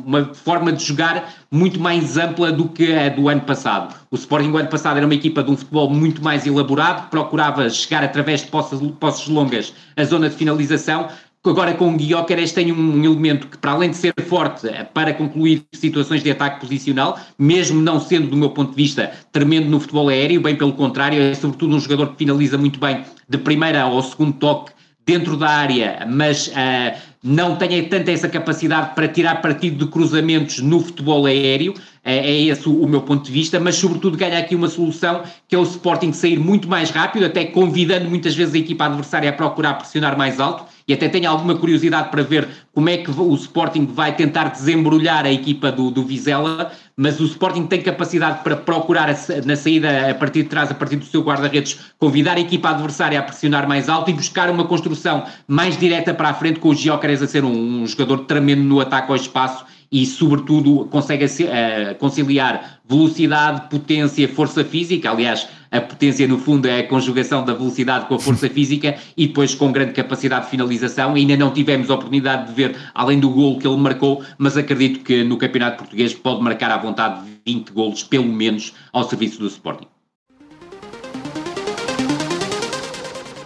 [0.05, 3.95] uma forma de jogar muito mais ampla do que a do ano passado.
[4.11, 7.11] O Sporting, o ano passado, era uma equipa de um futebol muito mais elaborado, que
[7.11, 8.79] procurava chegar através de posses,
[9.27, 11.07] longas à zona de finalização.
[11.45, 15.63] Agora com o Guiocares tem um elemento que, para além de ser forte para concluir
[15.73, 20.09] situações de ataque posicional, mesmo não sendo, do meu ponto de vista, tremendo no futebol
[20.09, 24.03] aéreo, bem pelo contrário, é sobretudo um jogador que finaliza muito bem de primeira ao
[24.03, 24.73] segundo toque
[25.09, 30.59] dentro da área, mas uh, não tenha tanta essa capacidade para tirar partido de cruzamentos
[30.59, 31.73] no futebol aéreo,
[32.05, 35.55] é, é esse o, meu ponto de vista, mas sobretudo ganha aqui uma solução que
[35.55, 39.33] é o Sporting sair muito mais rápido, até convidando muitas vezes a equipa adversária a
[39.33, 43.35] procurar pressionar mais alto, e até tenho alguma curiosidade para ver como é que o
[43.35, 48.55] Sporting vai tentar desembrulhar a equipa do, do Vizela, mas o Sporting tem capacidade para
[48.55, 52.39] procurar a, na saída a partir de trás, a partir do seu guarda-redes, convidar a
[52.39, 56.59] equipa adversária a pressionar mais alto e buscar uma construção mais direta para a frente,
[56.59, 60.85] com o Giócares a ser um, um jogador tremendo no ataque ao espaço e, sobretudo,
[60.85, 65.09] consegue uh, conciliar velocidade, potência, força física.
[65.09, 69.27] Aliás, a potência, no fundo, é a conjugação da velocidade com a força física e
[69.27, 71.15] depois com grande capacidade de finalização.
[71.15, 75.23] Ainda não tivemos oportunidade de ver, além do golo que ele marcou, mas acredito que
[75.23, 79.87] no Campeonato Português pode marcar à vontade 20 golos, pelo menos, ao serviço do Sporting.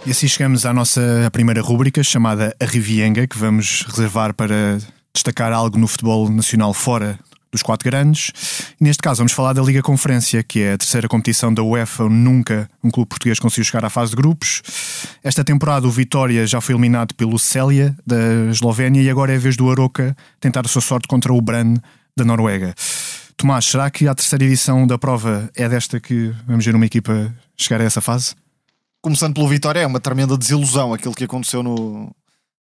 [0.06, 4.78] E assim chegamos à nossa primeira rúbrica, chamada A Rivienga, que vamos reservar para
[5.14, 7.18] destacar algo no futebol nacional fora
[7.52, 8.32] dos quatro grandes.
[8.80, 12.68] Neste caso vamos falar da Liga Conferência, que é a terceira competição da UEFA, nunca
[12.82, 14.60] um clube português conseguiu chegar à fase de grupos.
[15.22, 19.38] Esta temporada o Vitória já foi eliminado pelo Célia, da Eslovénia, e agora é a
[19.38, 21.76] vez do Aroca tentar a sua sorte contra o Brann,
[22.16, 22.74] da Noruega.
[23.36, 27.32] Tomás, será que a terceira edição da prova é desta que vamos ver uma equipa
[27.56, 28.34] chegar a essa fase?
[29.00, 32.10] Começando pelo Vitória, é uma tremenda desilusão aquilo que aconteceu no,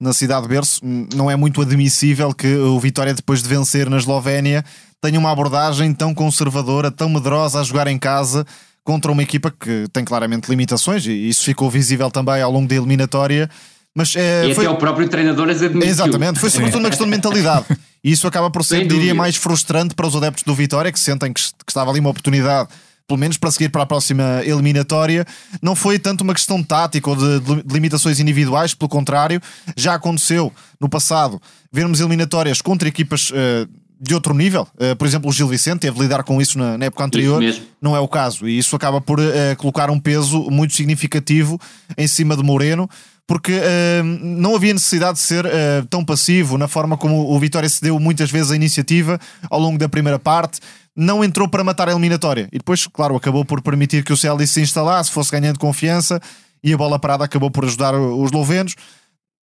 [0.01, 0.81] na cidade de berço,
[1.15, 4.65] não é muito admissível que o Vitória, depois de vencer na Eslovénia,
[5.01, 8.47] tenha uma abordagem tão conservadora, tão medrosa a jogar em casa
[8.83, 12.75] contra uma equipa que tem claramente limitações, e isso ficou visível também ao longo da
[12.75, 13.49] eliminatória.
[13.95, 14.65] Mas, é, e foi...
[14.65, 15.91] até o próprio treinador as admitiu.
[15.91, 17.67] Exatamente, foi sobretudo uma questão de mentalidade.
[18.03, 21.31] E isso acaba por ser, diria, mais frustrante para os adeptos do Vitória, que sentem
[21.35, 22.71] que, que estava ali uma oportunidade
[23.11, 25.27] pelo menos para seguir para a próxima eliminatória,
[25.61, 29.43] não foi tanto uma questão tática ou de, de limitações individuais, pelo contrário,
[29.77, 31.43] já aconteceu no passado
[31.73, 33.69] vermos eliminatórias contra equipas uh,
[34.01, 34.63] de outro nível.
[34.77, 37.43] Uh, por exemplo, o Gil Vicente teve de lidar com isso na, na época anterior.
[37.83, 38.49] Não é o caso.
[38.49, 39.25] E isso acaba por uh,
[39.57, 41.61] colocar um peso muito significativo
[41.99, 42.89] em cima de Moreno,
[43.31, 45.47] porque uh, não havia necessidade de ser
[45.89, 49.79] tão passivo na forma como o Vitória se deu muitas vezes a iniciativa ao longo
[49.79, 50.59] da primeira parte
[50.97, 52.49] não entrou para matar a eliminatória.
[52.51, 56.21] E depois, claro, acabou por permitir que o Celtic se instalasse, fosse ganhando confiança
[56.61, 58.75] e a bola parada acabou por ajudar os eslovenos.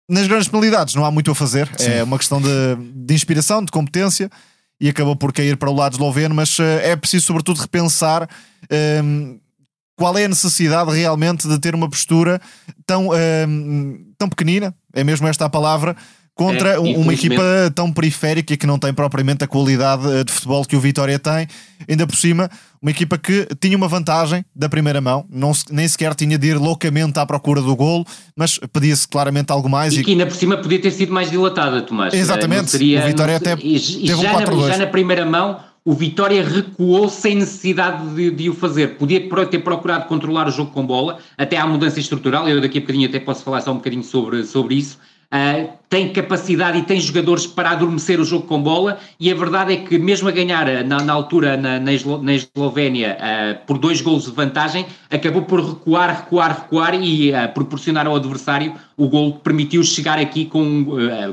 [0.10, 1.92] Nas grandes penalidades não há muito a fazer, Sim.
[1.92, 2.48] é uma questão de,
[2.80, 4.32] de inspiração, de competência
[4.80, 8.26] e acabou por cair para o lado esloveno, mas uh, é preciso sobretudo repensar
[9.04, 9.38] um,
[9.96, 12.42] qual é a necessidade realmente de ter uma postura
[12.86, 15.96] tão, um, ehm, tão pequenina, é mesmo esta a palavra,
[16.36, 17.42] contra é, uma equipa
[17.74, 21.18] tão periférica e que não tem propriamente a qualidade eh, de futebol que o Vitória
[21.18, 21.48] tem.
[21.90, 22.50] Ainda por cima,
[22.82, 26.58] uma equipa que tinha uma vantagem da primeira mão, não, nem sequer tinha de ir
[26.58, 28.06] loucamente à procura do golo,
[28.36, 29.94] mas pedia-se claramente algo mais.
[29.94, 32.14] E, e, que ainda por cima podia ter sido mais dilatada, Tomás.
[32.14, 35.58] Exatamente, seria, o Vitória até e, teve já, um 4 na, já na primeira mão
[35.86, 38.98] o Vitória recuou sem necessidade de, de, o fazer.
[38.98, 42.50] Podia ter procurado controlar o jogo com bola, até à mudança estrutural.
[42.50, 44.98] Eu daqui a bocadinho até posso falar só um bocadinho sobre, sobre isso
[45.34, 49.74] Uh, tem capacidade e tem jogadores para adormecer o jogo com bola e a verdade
[49.74, 53.66] é que mesmo a ganhar ah, na, na altura na, na, Eslo, na Eslovénia uh,
[53.66, 58.74] por dois golos de vantagem, acabou por recuar, recuar, recuar e uh, proporcionar ao adversário
[58.96, 60.86] o gol que permitiu chegar aqui com,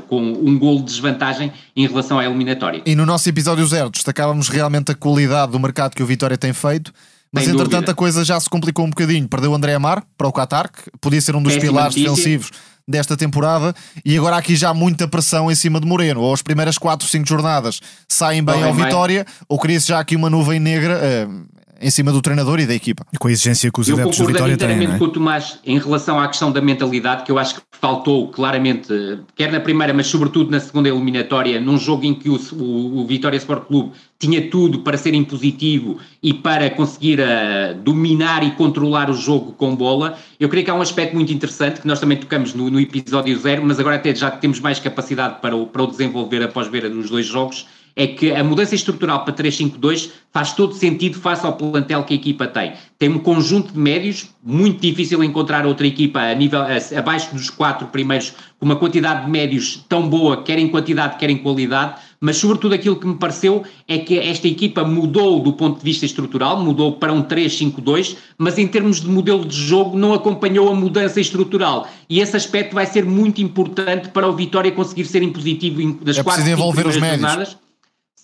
[0.09, 2.81] com um gol de desvantagem em relação à eliminatória.
[2.85, 6.51] E no nosso episódio zero destacávamos realmente a qualidade do mercado que o Vitória tem
[6.51, 6.91] feito
[7.33, 7.91] mas Sem entretanto dúvida.
[7.93, 9.27] a coisa já se complicou um bocadinho.
[9.27, 12.11] Perdeu o André Amar para o Qatar, que podia ser um dos Péssima pilares notícia.
[12.11, 12.51] defensivos
[12.87, 16.21] desta temporada e agora aqui já muita pressão em cima de Moreno.
[16.21, 20.29] Ou as primeiras 4, 5 jornadas saem bem ao Vitória, ou cria-se já aqui uma
[20.29, 21.52] nuvem negra uh,
[21.83, 23.05] em cima do treinador e da equipa.
[23.11, 24.69] E com a exigência que os Eu adeptos do Vitória têm.
[24.69, 27.55] Eu concordo inteiramente com o Tomás em relação à questão da mentalidade, que eu acho
[27.55, 28.87] que faltou claramente,
[29.35, 33.05] quer na primeira, mas sobretudo na segunda eliminatória, num jogo em que o, o, o
[33.05, 39.09] Vitória Sport Clube tinha tudo para ser impositivo e para conseguir uh, dominar e controlar
[39.09, 40.17] o jogo com bola.
[40.39, 43.37] Eu creio que há um aspecto muito interessante que nós também tocamos no, no episódio
[43.37, 46.85] zero, mas agora até já temos mais capacidade para o, para o desenvolver após ver
[46.85, 51.53] os dois jogos é que a mudança estrutural para 3-5-2 faz todo sentido face ao
[51.53, 52.73] plantel que a equipa tem.
[52.97, 57.51] Tem um conjunto de médios, muito difícil encontrar outra equipa a nível, a, abaixo dos
[57.51, 62.01] quatro primeiros, com uma quantidade de médios tão boa, quer em quantidade, quer em qualidade,
[62.19, 66.05] mas sobretudo aquilo que me pareceu é que esta equipa mudou do ponto de vista
[66.05, 70.73] estrutural, mudou para um 3-5-2, mas em termos de modelo de jogo não acompanhou a
[70.73, 71.87] mudança estrutural.
[72.09, 76.23] E esse aspecto vai ser muito importante para o Vitória conseguir ser impositivo das é
[76.23, 77.19] quatro envolver os médios.
[77.19, 77.62] jornadas.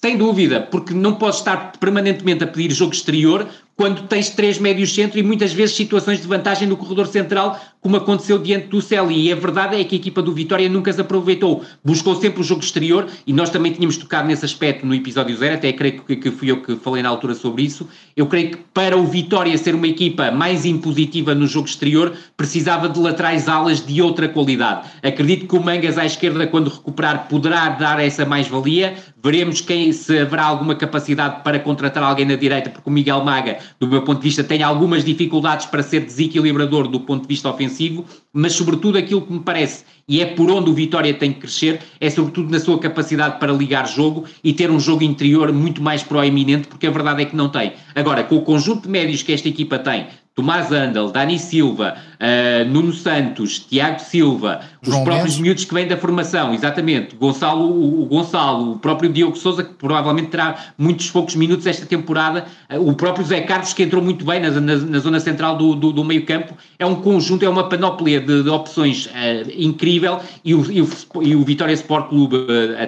[0.01, 3.45] Sem dúvida, porque não podes estar permanentemente a pedir jogo exterior
[3.79, 7.95] quando tens três médios centro e muitas vezes situações de vantagem no corredor central, como
[7.95, 9.27] aconteceu diante do Celi.
[9.27, 11.63] E a verdade é que a equipa do Vitória nunca se aproveitou.
[11.81, 15.55] Buscou sempre o jogo exterior e nós também tínhamos tocado nesse aspecto no episódio zero,
[15.55, 17.87] até creio que, que fui eu que falei na altura sobre isso.
[18.17, 22.89] Eu creio que para o Vitória ser uma equipa mais impositiva no jogo exterior, precisava
[22.89, 24.89] de laterais alas de outra qualidade.
[25.01, 28.95] Acredito que o Mangas à esquerda, quando recuperar, poderá dar essa mais-valia.
[29.23, 33.57] Veremos quem se haverá alguma capacidade para contratar alguém na direita, porque o Miguel Maga
[33.79, 37.49] do meu ponto de vista, tem algumas dificuldades para ser desequilibrador do ponto de vista
[37.49, 41.41] ofensivo, mas sobretudo aquilo que me parece, e é por onde o Vitória tem que
[41.41, 45.81] crescer, é sobretudo na sua capacidade para ligar jogo e ter um jogo interior muito
[45.81, 47.73] mais proeminente, porque a verdade é que não tem.
[47.93, 50.07] Agora, com o conjunto de médios que esta equipa tem,
[50.39, 55.39] Tomás Andel, Dani Silva, uh, Nuno Santos, Tiago Silva, João os próprios Mendes.
[55.39, 59.73] miúdos que vêm da formação, exatamente, Gonçalo, o, o, Gonçalo, o próprio Diogo Souza, que
[59.73, 64.23] provavelmente terá muitos poucos minutos esta temporada, uh, o próprio Zé Carlos, que entrou muito
[64.23, 67.49] bem na, na, na zona central do, do, do, meio campo, é um conjunto, é
[67.49, 69.09] uma panóplia de, de opções uh,
[69.57, 70.21] incrível.
[70.45, 70.89] E o, e o,
[71.21, 72.37] e o Vitória Sport Clube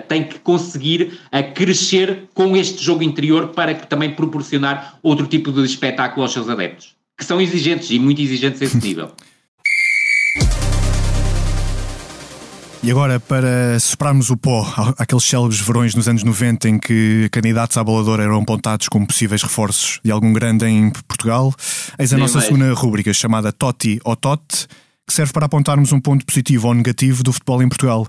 [0.08, 1.20] tem que conseguir
[1.54, 7.01] crescer com este jogo interior para também proporcionar outro tipo de espetáculo aos seus adeptos
[7.22, 9.12] que são exigentes e muito exigentes a esse nível.
[12.84, 14.66] E agora, para superarmos o pó,
[14.98, 19.44] aqueles célebres verões nos anos 90 em que candidatos à boladora eram apontados como possíveis
[19.44, 21.54] reforços de algum grande em Portugal,
[22.00, 22.46] eis a Nem nossa mais.
[22.46, 24.68] segunda rúbrica chamada Totti ou Tote,
[25.08, 28.08] que serve para apontarmos um ponto positivo ou negativo do futebol em Portugal.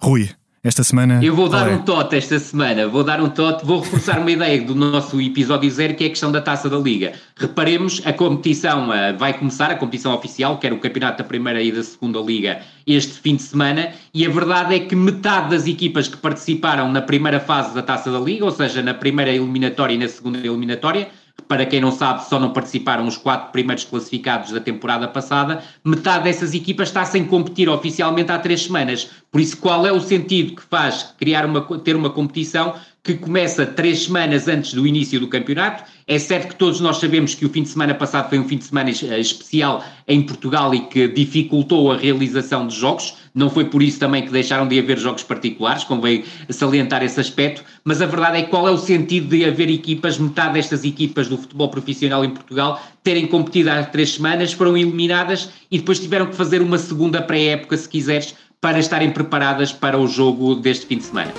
[0.00, 0.30] Rui,
[0.66, 1.20] esta semana?
[1.22, 1.74] Eu vou dar é?
[1.74, 5.70] um tote esta semana, vou dar um tote, vou reforçar uma ideia do nosso episódio
[5.70, 7.12] zero, que é a questão da taça da Liga.
[7.36, 11.62] Reparemos, a competição uh, vai começar, a competição oficial, que era o campeonato da primeira
[11.62, 15.68] e da segunda Liga, este fim de semana, e a verdade é que metade das
[15.68, 19.94] equipas que participaram na primeira fase da taça da Liga, ou seja, na primeira eliminatória
[19.94, 21.08] e na segunda eliminatória,
[21.48, 25.62] para quem não sabe, só não participaram os quatro primeiros classificados da temporada passada.
[25.84, 29.08] Metade dessas equipas está sem competir oficialmente há três semanas.
[29.30, 32.74] Por isso, qual é o sentido que faz criar uma, ter uma competição
[33.06, 35.84] que começa três semanas antes do início do campeonato.
[36.08, 38.58] É certo que todos nós sabemos que o fim de semana passado foi um fim
[38.58, 43.14] de semana especial em Portugal e que dificultou a realização de jogos.
[43.36, 47.62] Não foi por isso também que deixaram de haver jogos particulares, convém salientar esse aspecto,
[47.84, 51.36] mas a verdade é qual é o sentido de haver equipas, metade destas equipas do
[51.36, 56.34] futebol profissional em Portugal terem competido há três semanas, foram eliminadas e depois tiveram que
[56.34, 61.04] fazer uma segunda pré-época, se quiseres, para estarem preparadas para o jogo deste fim de
[61.04, 61.32] semana.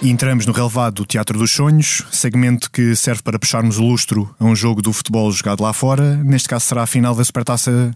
[0.00, 4.32] E entramos no relevado do Teatro dos Sonhos, segmento que serve para puxarmos o lustro
[4.38, 6.16] a um jogo do futebol jogado lá fora.
[6.18, 7.90] Neste caso será a final da Supertaça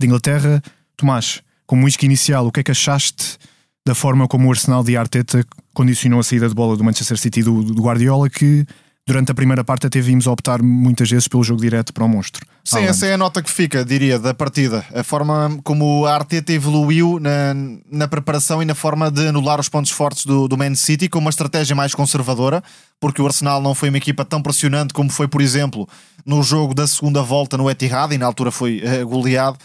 [0.00, 0.62] de Inglaterra.
[0.98, 3.38] Tomás, como isca inicial, o que é que achaste
[3.86, 7.40] da forma como o Arsenal de Arteta condicionou a saída de bola do Manchester City
[7.40, 8.66] do, do Guardiola, que
[9.06, 12.44] durante a primeira parte até vimos optar muitas vezes pelo jogo direto para o monstro.
[12.64, 14.84] Sim, essa é a nota que fica, diria, da partida.
[14.92, 17.54] A forma como a Arteta evoluiu na,
[17.90, 21.20] na preparação e na forma de anular os pontos fortes do, do Man City com
[21.20, 22.60] uma estratégia mais conservadora,
[22.98, 25.88] porque o Arsenal não foi uma equipa tão pressionante como foi, por exemplo,
[26.26, 29.58] no jogo da segunda volta no Etihad, e na altura foi uh, goleado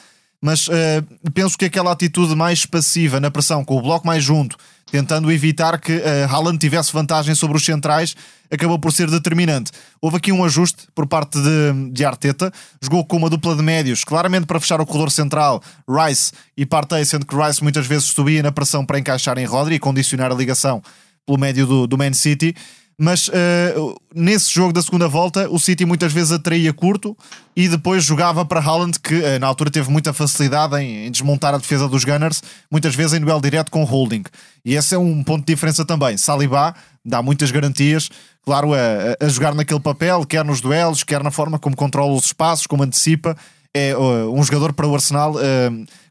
[0.43, 4.57] mas uh, penso que aquela atitude mais passiva na pressão, com o bloco mais junto,
[4.91, 8.13] tentando evitar que uh, Haaland tivesse vantagem sobre os centrais,
[8.51, 9.71] acabou por ser determinante.
[10.01, 12.51] Houve aqui um ajuste por parte de, de Arteta,
[12.81, 17.05] jogou com uma dupla de médios, claramente para fechar o corredor central, Rice e Partey,
[17.05, 20.35] sendo que Rice muitas vezes subia na pressão para encaixar em Rodri e condicionar a
[20.35, 20.83] ligação
[21.25, 22.53] pelo médio do, do Man City
[22.97, 27.17] mas uh, nesse jogo da segunda volta o City muitas vezes atraía curto
[27.55, 31.53] e depois jogava para Haaland que uh, na altura teve muita facilidade em, em, desmontar
[31.53, 34.23] a defesa dos Gunners, muitas vezes em duelo direto com holding.
[34.63, 36.75] E esse é um ponto de diferença também, Saliba
[37.05, 38.09] dá muitas garantias
[38.45, 38.77] claro, a,
[39.19, 42.83] a jogar naquele papel, quer nos duelos quer na forma como controla os espaços, como
[42.83, 43.35] antecipa.
[43.75, 45.33] É uh, um jogador para o Arsenal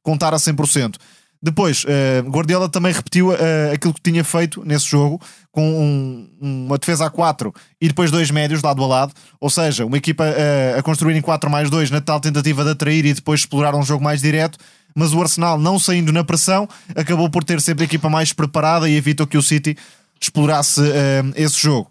[0.02, 0.96] contar a 100%
[1.42, 3.36] depois, uh, Guardiola também repetiu uh,
[3.74, 8.30] aquilo que tinha feito nesse jogo, com um, uma defesa a 4 e depois dois
[8.30, 11.90] médios lado a lado, ou seja, uma equipa uh, a construir em 4 mais 2
[11.90, 14.56] na tal tentativa de atrair e depois explorar um jogo mais direto.
[14.94, 18.88] Mas o Arsenal, não saindo na pressão, acabou por ter sempre a equipa mais preparada
[18.88, 19.76] e evitou que o City
[20.20, 20.80] explorasse
[21.34, 21.90] esse jogo.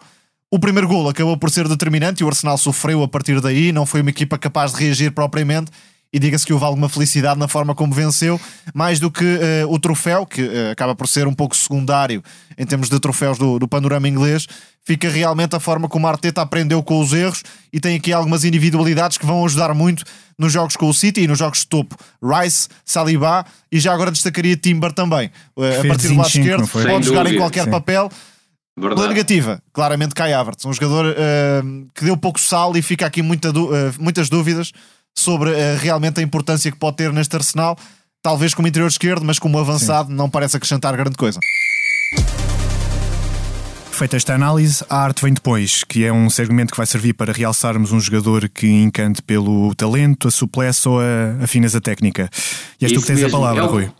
[0.52, 3.86] O primeiro gol acabou por ser determinante e o Arsenal sofreu a partir daí, não
[3.86, 5.72] foi uma equipa capaz de reagir propriamente
[6.14, 8.40] e diga-se que houve alguma felicidade na forma como venceu,
[8.74, 12.22] mais do que uh, o troféu, que uh, acaba por ser um pouco secundário
[12.58, 14.46] em termos de troféus do, do panorama inglês,
[14.84, 18.44] fica realmente a forma como a Arteta aprendeu com os erros e tem aqui algumas
[18.44, 20.04] individualidades que vão ajudar muito
[20.38, 21.96] nos jogos com o City e nos jogos de topo.
[22.22, 25.32] Rice, Saliba e já agora destacaria Timber também.
[25.56, 27.72] Uh, a partir do lado esquerdo, pode jogar em qualquer sim.
[27.72, 28.10] papel.
[28.78, 29.02] Verdade.
[29.02, 31.14] Pela negativa, claramente Kai Havertz, um jogador
[31.94, 33.52] que deu pouco sal e fica aqui muita,
[34.00, 34.72] muitas dúvidas
[35.18, 37.78] sobre uh, realmente a importância que pode ter neste arsenal,
[38.22, 40.16] talvez como interior esquerdo, mas como avançado Sim.
[40.16, 41.40] não parece acrescentar grande coisa.
[43.92, 47.32] Feita esta análise, a arte vem depois, que é um segmento que vai servir para
[47.32, 52.28] realçarmos um jogador que encante pelo talento, a suplesse ou a, a fineza técnica.
[52.80, 53.38] E és tu que tens mesmo.
[53.38, 53.92] a palavra, é o, Rui.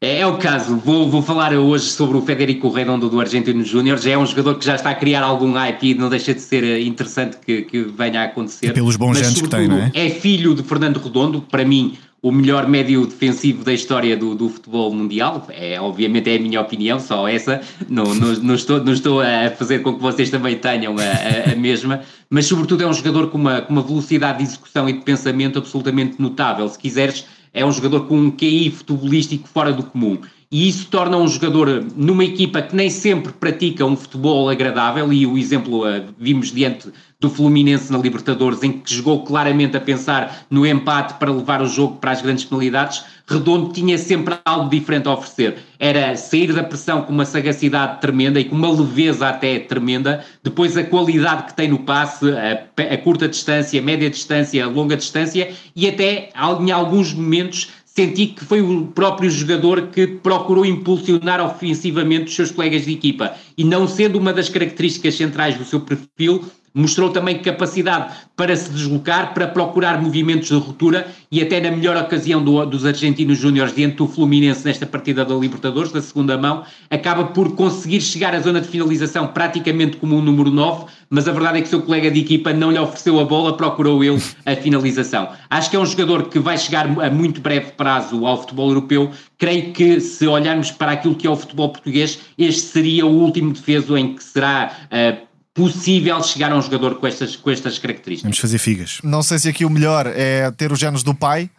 [0.00, 0.76] É, é, o caso.
[0.76, 3.98] Vou, vou falar hoje sobre o Federico Redondo do Argentino Júnior.
[3.98, 6.40] Já é um jogador que já está a criar algum hype e não deixa de
[6.40, 8.66] ser eh, interessante que, que venha a acontecer.
[8.66, 9.90] E pelos bons anos que tem, não é?
[9.94, 14.50] É filho de Fernando Redondo, para mim, o melhor médio defensivo da história do, do
[14.50, 15.46] futebol mundial.
[15.48, 17.62] É, obviamente é a minha opinião, só essa.
[17.88, 21.52] Não, não, não, estou, não estou a fazer com que vocês também tenham a, a,
[21.52, 24.92] a mesma, mas sobretudo é um jogador com uma, com uma velocidade de execução e
[24.92, 26.68] de pensamento absolutamente notável.
[26.68, 27.24] Se quiseres
[27.56, 30.18] é um jogador com um QI futebolístico fora do comum.
[30.52, 35.26] E isso torna um jogador numa equipa que nem sempre pratica um futebol agradável, e
[35.26, 40.46] o exemplo uh, vimos diante do Fluminense na Libertadores, em que jogou claramente a pensar
[40.50, 45.08] no empate para levar o jogo para as grandes penalidades, Redondo tinha sempre algo diferente
[45.08, 45.58] a oferecer.
[45.80, 50.76] Era sair da pressão com uma sagacidade tremenda e com uma leveza até tremenda, depois
[50.76, 54.96] a qualidade que tem no passe, a, a curta distância, a média distância, a longa
[54.96, 61.40] distância e até em alguns momentos senti que foi o próprio jogador que procurou impulsionar
[61.40, 65.80] ofensivamente os seus colegas de equipa e não sendo uma das características centrais do seu
[65.80, 66.44] perfil,
[66.78, 71.96] Mostrou também capacidade para se deslocar, para procurar movimentos de ruptura e até na melhor
[71.96, 76.64] ocasião do, dos argentinos júniores diante do Fluminense nesta partida da Libertadores, da segunda mão,
[76.90, 81.32] acaba por conseguir chegar à zona de finalização praticamente como um número 9, mas a
[81.32, 84.20] verdade é que o seu colega de equipa não lhe ofereceu a bola, procurou ele
[84.44, 85.30] a finalização.
[85.48, 89.10] Acho que é um jogador que vai chegar a muito breve prazo ao futebol europeu.
[89.38, 93.52] Creio que se olharmos para aquilo que é o futebol português, este seria o último
[93.52, 98.22] defeso em que será uh, possível chegar a um jogador com estas, com estas características.
[98.22, 98.98] Vamos fazer figas.
[99.02, 101.50] Não sei se aqui o melhor é ter os genes do pai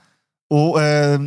[0.48, 0.82] ou uh,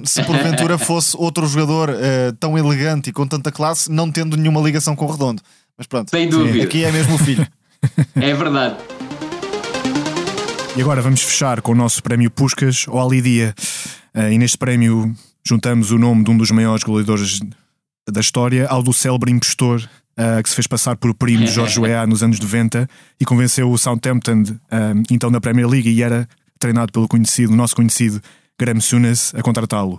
[0.05, 4.61] se porventura fosse outro jogador uh, tão elegante e com tanta classe, não tendo nenhuma
[4.61, 5.43] ligação com o Redondo.
[5.77, 6.65] Mas pronto, Sem dúvida.
[6.65, 7.47] aqui é mesmo o filho.
[8.15, 8.77] é verdade.
[10.77, 13.53] E agora vamos fechar com o nosso prémio Puscas ao Ali Dia.
[14.15, 15.13] Uh, e neste prémio
[15.45, 17.41] juntamos o nome de um dos maiores goleadores
[18.09, 19.89] da história ao do célebre impostor
[20.21, 23.71] uh, que se fez passar por primo de Jorge Weah nos anos 90 e convenceu
[23.71, 26.29] o Southampton, uh, então da Premier League, e era
[26.59, 28.21] treinado pelo conhecido, nosso conhecido
[28.59, 29.99] Graham Souness, a contratá-lo.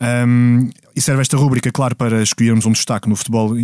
[0.00, 3.54] Um, e serve esta rúbrica, claro, para escolhermos um destaque no futebol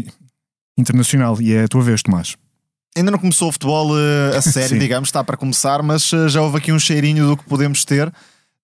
[0.76, 1.40] internacional.
[1.40, 2.36] E é a tua vez, Tomás.
[2.94, 6.42] Ainda não começou o futebol uh, a sério, digamos, está para começar, mas uh, já
[6.42, 8.12] houve aqui um cheirinho do que podemos ter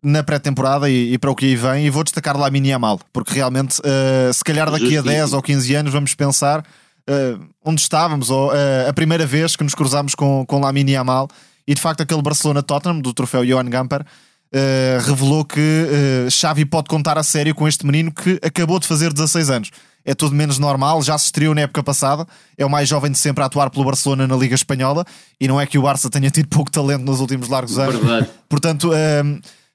[0.02, 1.86] na pré-temporada e, e, para o que aí vem.
[1.86, 5.40] E vou destacar lá a Yamal, porque realmente, uh, se calhar daqui a 10 ou
[5.40, 6.62] 15 anos, vamos pensar
[7.08, 11.28] uh, onde estávamos, ou uh, a primeira vez que nos cruzámos com, com Lamine Yamal,
[11.66, 15.88] e de facto aquele Barcelona-Tottenham do troféu Johan Gamper uh, revelou que
[16.30, 19.70] Xavi pode contar a sério com este menino que acabou de fazer 16 anos.
[20.04, 22.26] É tudo menos normal, já se estreou na época passada,
[22.58, 25.04] é o mais jovem de sempre a atuar pelo Barcelona na Liga Espanhola,
[25.40, 28.00] e não é que o Barça tenha tido pouco talento nos últimos largos anos.
[28.00, 28.28] Verdade.
[28.48, 28.90] Portanto,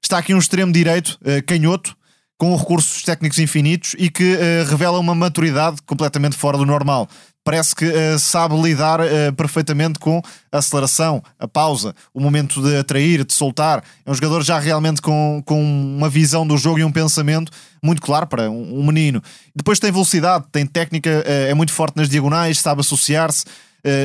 [0.04, 1.96] está aqui um extremo direito, canhoto,
[2.38, 7.10] com recursos técnicos infinitos e que uh, revela uma maturidade completamente fora do normal.
[7.44, 12.78] Parece que uh, sabe lidar uh, perfeitamente com a aceleração, a pausa, o momento de
[12.78, 13.84] atrair, de soltar.
[14.06, 17.52] É um jogador já realmente com, com uma visão do jogo e um pensamento
[17.82, 19.22] muito claro para um, um menino.
[19.56, 23.46] Depois tem velocidade, tem técnica, é muito forte nas diagonais, sabe associar-se.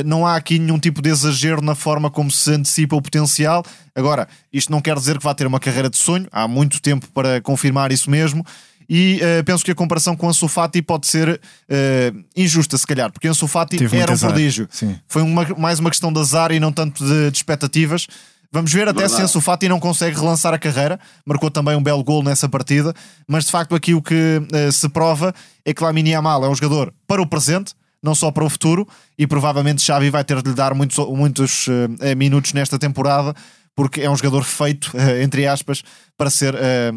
[0.05, 3.63] Não há aqui nenhum tipo de exagero na forma como se antecipa o potencial.
[3.95, 7.07] Agora, isto não quer dizer que vá ter uma carreira de sonho, há muito tempo
[7.13, 8.45] para confirmar isso mesmo
[8.89, 13.11] e uh, penso que a comparação com a Fati pode ser uh, injusta, se calhar,
[13.11, 14.67] porque a Fati era um prodígio.
[14.71, 14.97] Sim.
[15.07, 18.07] Foi uma, mais uma questão de azar e não tanto de, de expectativas.
[18.51, 19.15] Vamos ver até Verdade.
[19.15, 20.99] se Ansu Fati não consegue relançar a carreira.
[21.25, 22.93] Marcou também um belo gol nessa partida.
[23.27, 25.33] Mas de facto aqui o que uh, se prova
[25.65, 27.73] é que Lamine Yamal é um jogador para o presente,
[28.03, 28.87] não só para o futuro.
[29.17, 33.33] E provavelmente Xavi vai ter de lhe dar muitos, muitos uh, minutos nesta temporada
[33.75, 35.81] porque é um jogador feito, eh, entre aspas,
[36.15, 36.53] para ser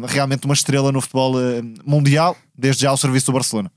[0.07, 1.33] realmente uma estrela no futebol
[1.83, 3.71] mundial, desde já ao serviço do Barcelona.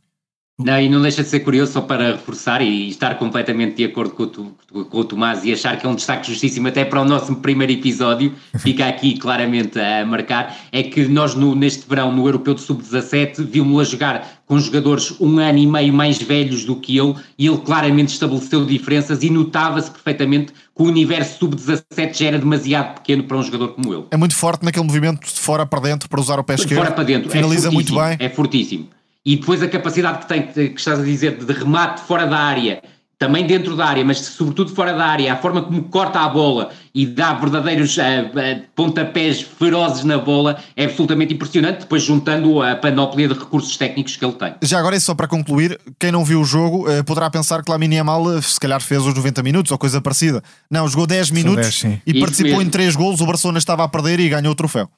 [0.65, 4.13] Não, e não deixa de ser curioso, só para reforçar e estar completamente de acordo
[4.13, 7.05] com o, com o Tomás e achar que é um destaque justíssimo até para o
[7.05, 12.27] nosso primeiro episódio, fica aqui claramente a marcar, é que nós no, neste verão no
[12.27, 16.77] Europeu de Sub-17 vimos-lo a jogar com jogadores um ano e meio mais velhos do
[16.77, 22.27] que ele e ele claramente estabeleceu diferenças e notava-se perfeitamente que o universo Sub-17 já
[22.27, 24.05] era demasiado pequeno para um jogador como ele.
[24.11, 26.71] É muito forte naquele movimento de fora para dentro para usar o pé esquerdo.
[26.71, 27.31] De fora para dentro.
[27.31, 28.17] Finaliza é muito bem.
[28.19, 28.89] É fortíssimo
[29.25, 32.83] e depois a capacidade que tem, que estás a dizer, de remate fora da área,
[33.21, 36.71] também dentro da área, mas sobretudo fora da área, a forma como corta a bola
[36.95, 42.75] e dá verdadeiros uh, uh, pontapés ferozes na bola é absolutamente impressionante, depois juntando a
[42.77, 44.55] panóplia de recursos técnicos que ele tem.
[44.63, 47.71] Já agora, e só para concluir, quem não viu o jogo uh, poderá pensar que
[47.71, 50.43] Lamine Yamal se calhar fez os 90 minutos ou coisa parecida.
[50.71, 52.63] Não, jogou 10 minutos 10, e Isso participou mesmo.
[52.63, 54.89] em 3 golos, o Barcelona estava a perder e ganhou o troféu.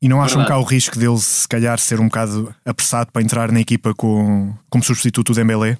[0.00, 0.46] E não acham Verdade.
[0.46, 3.94] que há o risco dele, se calhar, ser um bocado apressado para entrar na equipa
[3.94, 5.78] com, como substituto do Dembélé?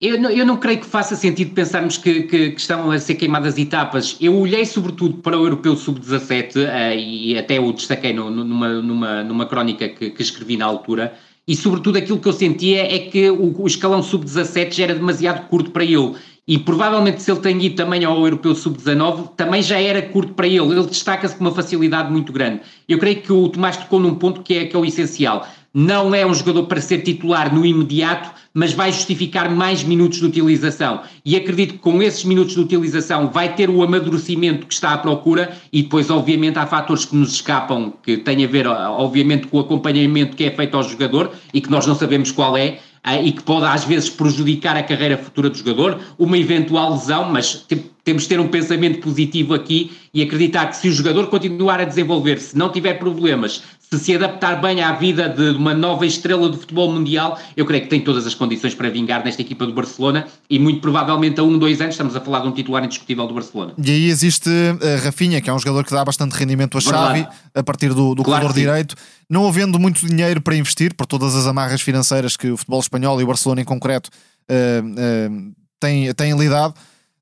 [0.00, 3.16] Eu não, eu não creio que faça sentido pensarmos que, que, que, estão a ser
[3.16, 4.16] queimadas etapas.
[4.18, 9.22] Eu olhei sobretudo para o Europeu Sub-17 uh, e até o destaquei no, numa, numa,
[9.22, 11.14] numa crónica que, que, escrevi na altura
[11.46, 15.46] e sobretudo aquilo que eu sentia é que o, o escalão Sub-17 já era demasiado
[15.48, 16.14] curto para ele
[16.50, 20.48] e provavelmente se ele tem ido também ao Europeu Sub-19, também já era curto para
[20.48, 20.72] ele.
[20.72, 22.62] Ele destaca-se com uma facilidade muito grande.
[22.88, 25.46] Eu creio que o Tomás tocou num ponto que é, que é o essencial.
[25.72, 30.26] Não é um jogador para ser titular no imediato, mas vai justificar mais minutos de
[30.26, 31.02] utilização.
[31.24, 34.98] E acredito que com esses minutos de utilização vai ter o amadurecimento que está à
[34.98, 39.58] procura e depois, obviamente, há fatores que nos escapam, que têm a ver, obviamente, com
[39.58, 42.80] o acompanhamento que é feito ao jogador e que nós não sabemos qual é,
[43.22, 47.66] e que pode às vezes prejudicar a carreira futura do jogador, uma eventual lesão, mas
[48.04, 51.84] temos de ter um pensamento positivo aqui e acreditar que se o jogador continuar a
[51.84, 56.56] desenvolver-se, não tiver problemas, se se adaptar bem à vida de uma nova estrela do
[56.56, 60.28] futebol mundial, eu creio que tem todas as condições para vingar nesta equipa do Barcelona
[60.48, 63.34] e muito provavelmente a um, dois anos estamos a falar de um titular indiscutível do
[63.34, 63.74] Barcelona.
[63.76, 67.26] E aí existe uh, Rafinha, que é um jogador que dá bastante rendimento a Xavi
[67.52, 68.94] a partir do, do claro corredor direito,
[69.28, 73.20] não havendo muito dinheiro para investir por todas as amarras financeiras que o futebol espanhol
[73.20, 74.08] e o Barcelona em concreto
[74.48, 76.74] uh, uh, têm, têm lidado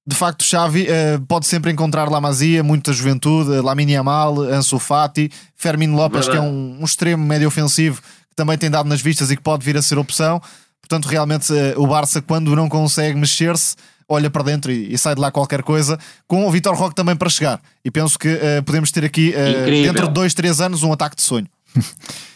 [0.08, 5.30] de facto, Xavi uh, pode sempre encontrar La Masia, muita juventude, Lamine Yamal, Ansu Fati,
[5.54, 6.30] Fermin Lopes, Verdade.
[6.30, 9.42] que é um, um, extremo médio ofensivo que também tem dado nas vistas e que
[9.42, 10.40] pode vir a ser opção.
[10.80, 13.76] Portanto, realmente, uh, o Barça, quando não consegue mexer-se,
[14.08, 17.14] olha para dentro e, e, sai de lá qualquer coisa, com o Vitor Roque também
[17.14, 17.60] para chegar.
[17.84, 19.34] E penso que uh, podemos ter aqui,
[19.82, 21.46] dentro de dois, três anos, um ataque de sonho.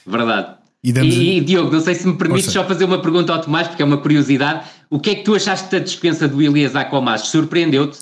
[0.06, 0.61] Verdade.
[0.84, 1.14] E, damos...
[1.14, 3.84] e, Diogo, não sei se me permites só fazer uma pergunta ao Tomás, porque é
[3.84, 4.66] uma curiosidade.
[4.90, 7.22] O que é que tu achaste da dispensa do Elias Acomas?
[7.28, 7.98] Surpreendeu-te?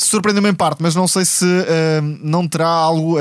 [0.00, 3.20] Surpreendeu-me em parte, mas não sei se uh, não terá algo uh,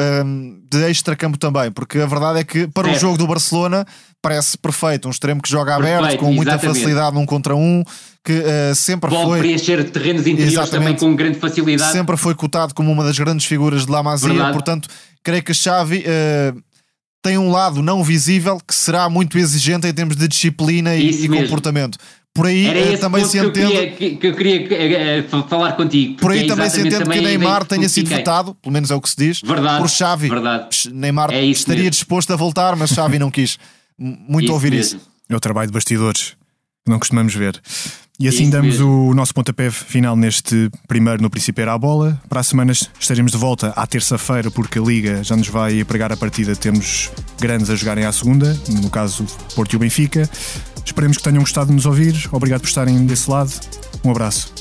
[0.69, 2.97] de extra-campo também, porque a verdade é que para certo.
[2.97, 3.85] o jogo do Barcelona
[4.21, 5.07] parece perfeito.
[5.07, 6.79] Um extremo que joga perfeito, aberto, com muita exatamente.
[6.79, 7.83] facilidade num contra um,
[8.23, 9.39] que uh, sempre Pode foi.
[9.39, 11.91] preencher terrenos interiores também com grande facilidade.
[11.91, 14.87] Sempre foi cotado como uma das grandes figuras de La Masia, portanto,
[15.21, 16.03] creio que a Xavi
[17.25, 21.27] tem um lado não visível que será muito exigente em termos de disciplina e, e
[21.27, 21.97] comportamento.
[22.31, 23.91] Por aí Era também se entende.
[23.97, 26.17] Que eu queria, que eu queria uh, falar contigo.
[26.17, 28.95] Por aí é também se entende também que Neymar tenha sido votado, pelo menos é
[28.95, 30.29] o que se diz, verdade, por Xavi.
[30.29, 30.67] Verdade.
[30.93, 31.91] Neymar é estaria mesmo.
[31.91, 33.57] disposto a voltar, mas Xavi não quis.
[33.97, 34.99] Muito isso ouvir mesmo.
[34.99, 35.09] isso.
[35.27, 36.35] É o trabalho de bastidores
[36.85, 37.59] que não costumamos ver.
[38.17, 42.21] E assim damos o nosso pontapé final neste primeiro no Principeiro à Bola.
[42.29, 46.11] Para a semana estaremos de volta à terça-feira, porque a Liga já nos vai pregar
[46.11, 46.55] a partida.
[46.55, 50.29] Temos grandes a jogarem à segunda, no caso Porto e o Benfica.
[50.85, 52.29] Esperemos que tenham gostado de nos ouvir.
[52.31, 53.51] Obrigado por estarem desse lado.
[54.03, 54.53] Um abraço.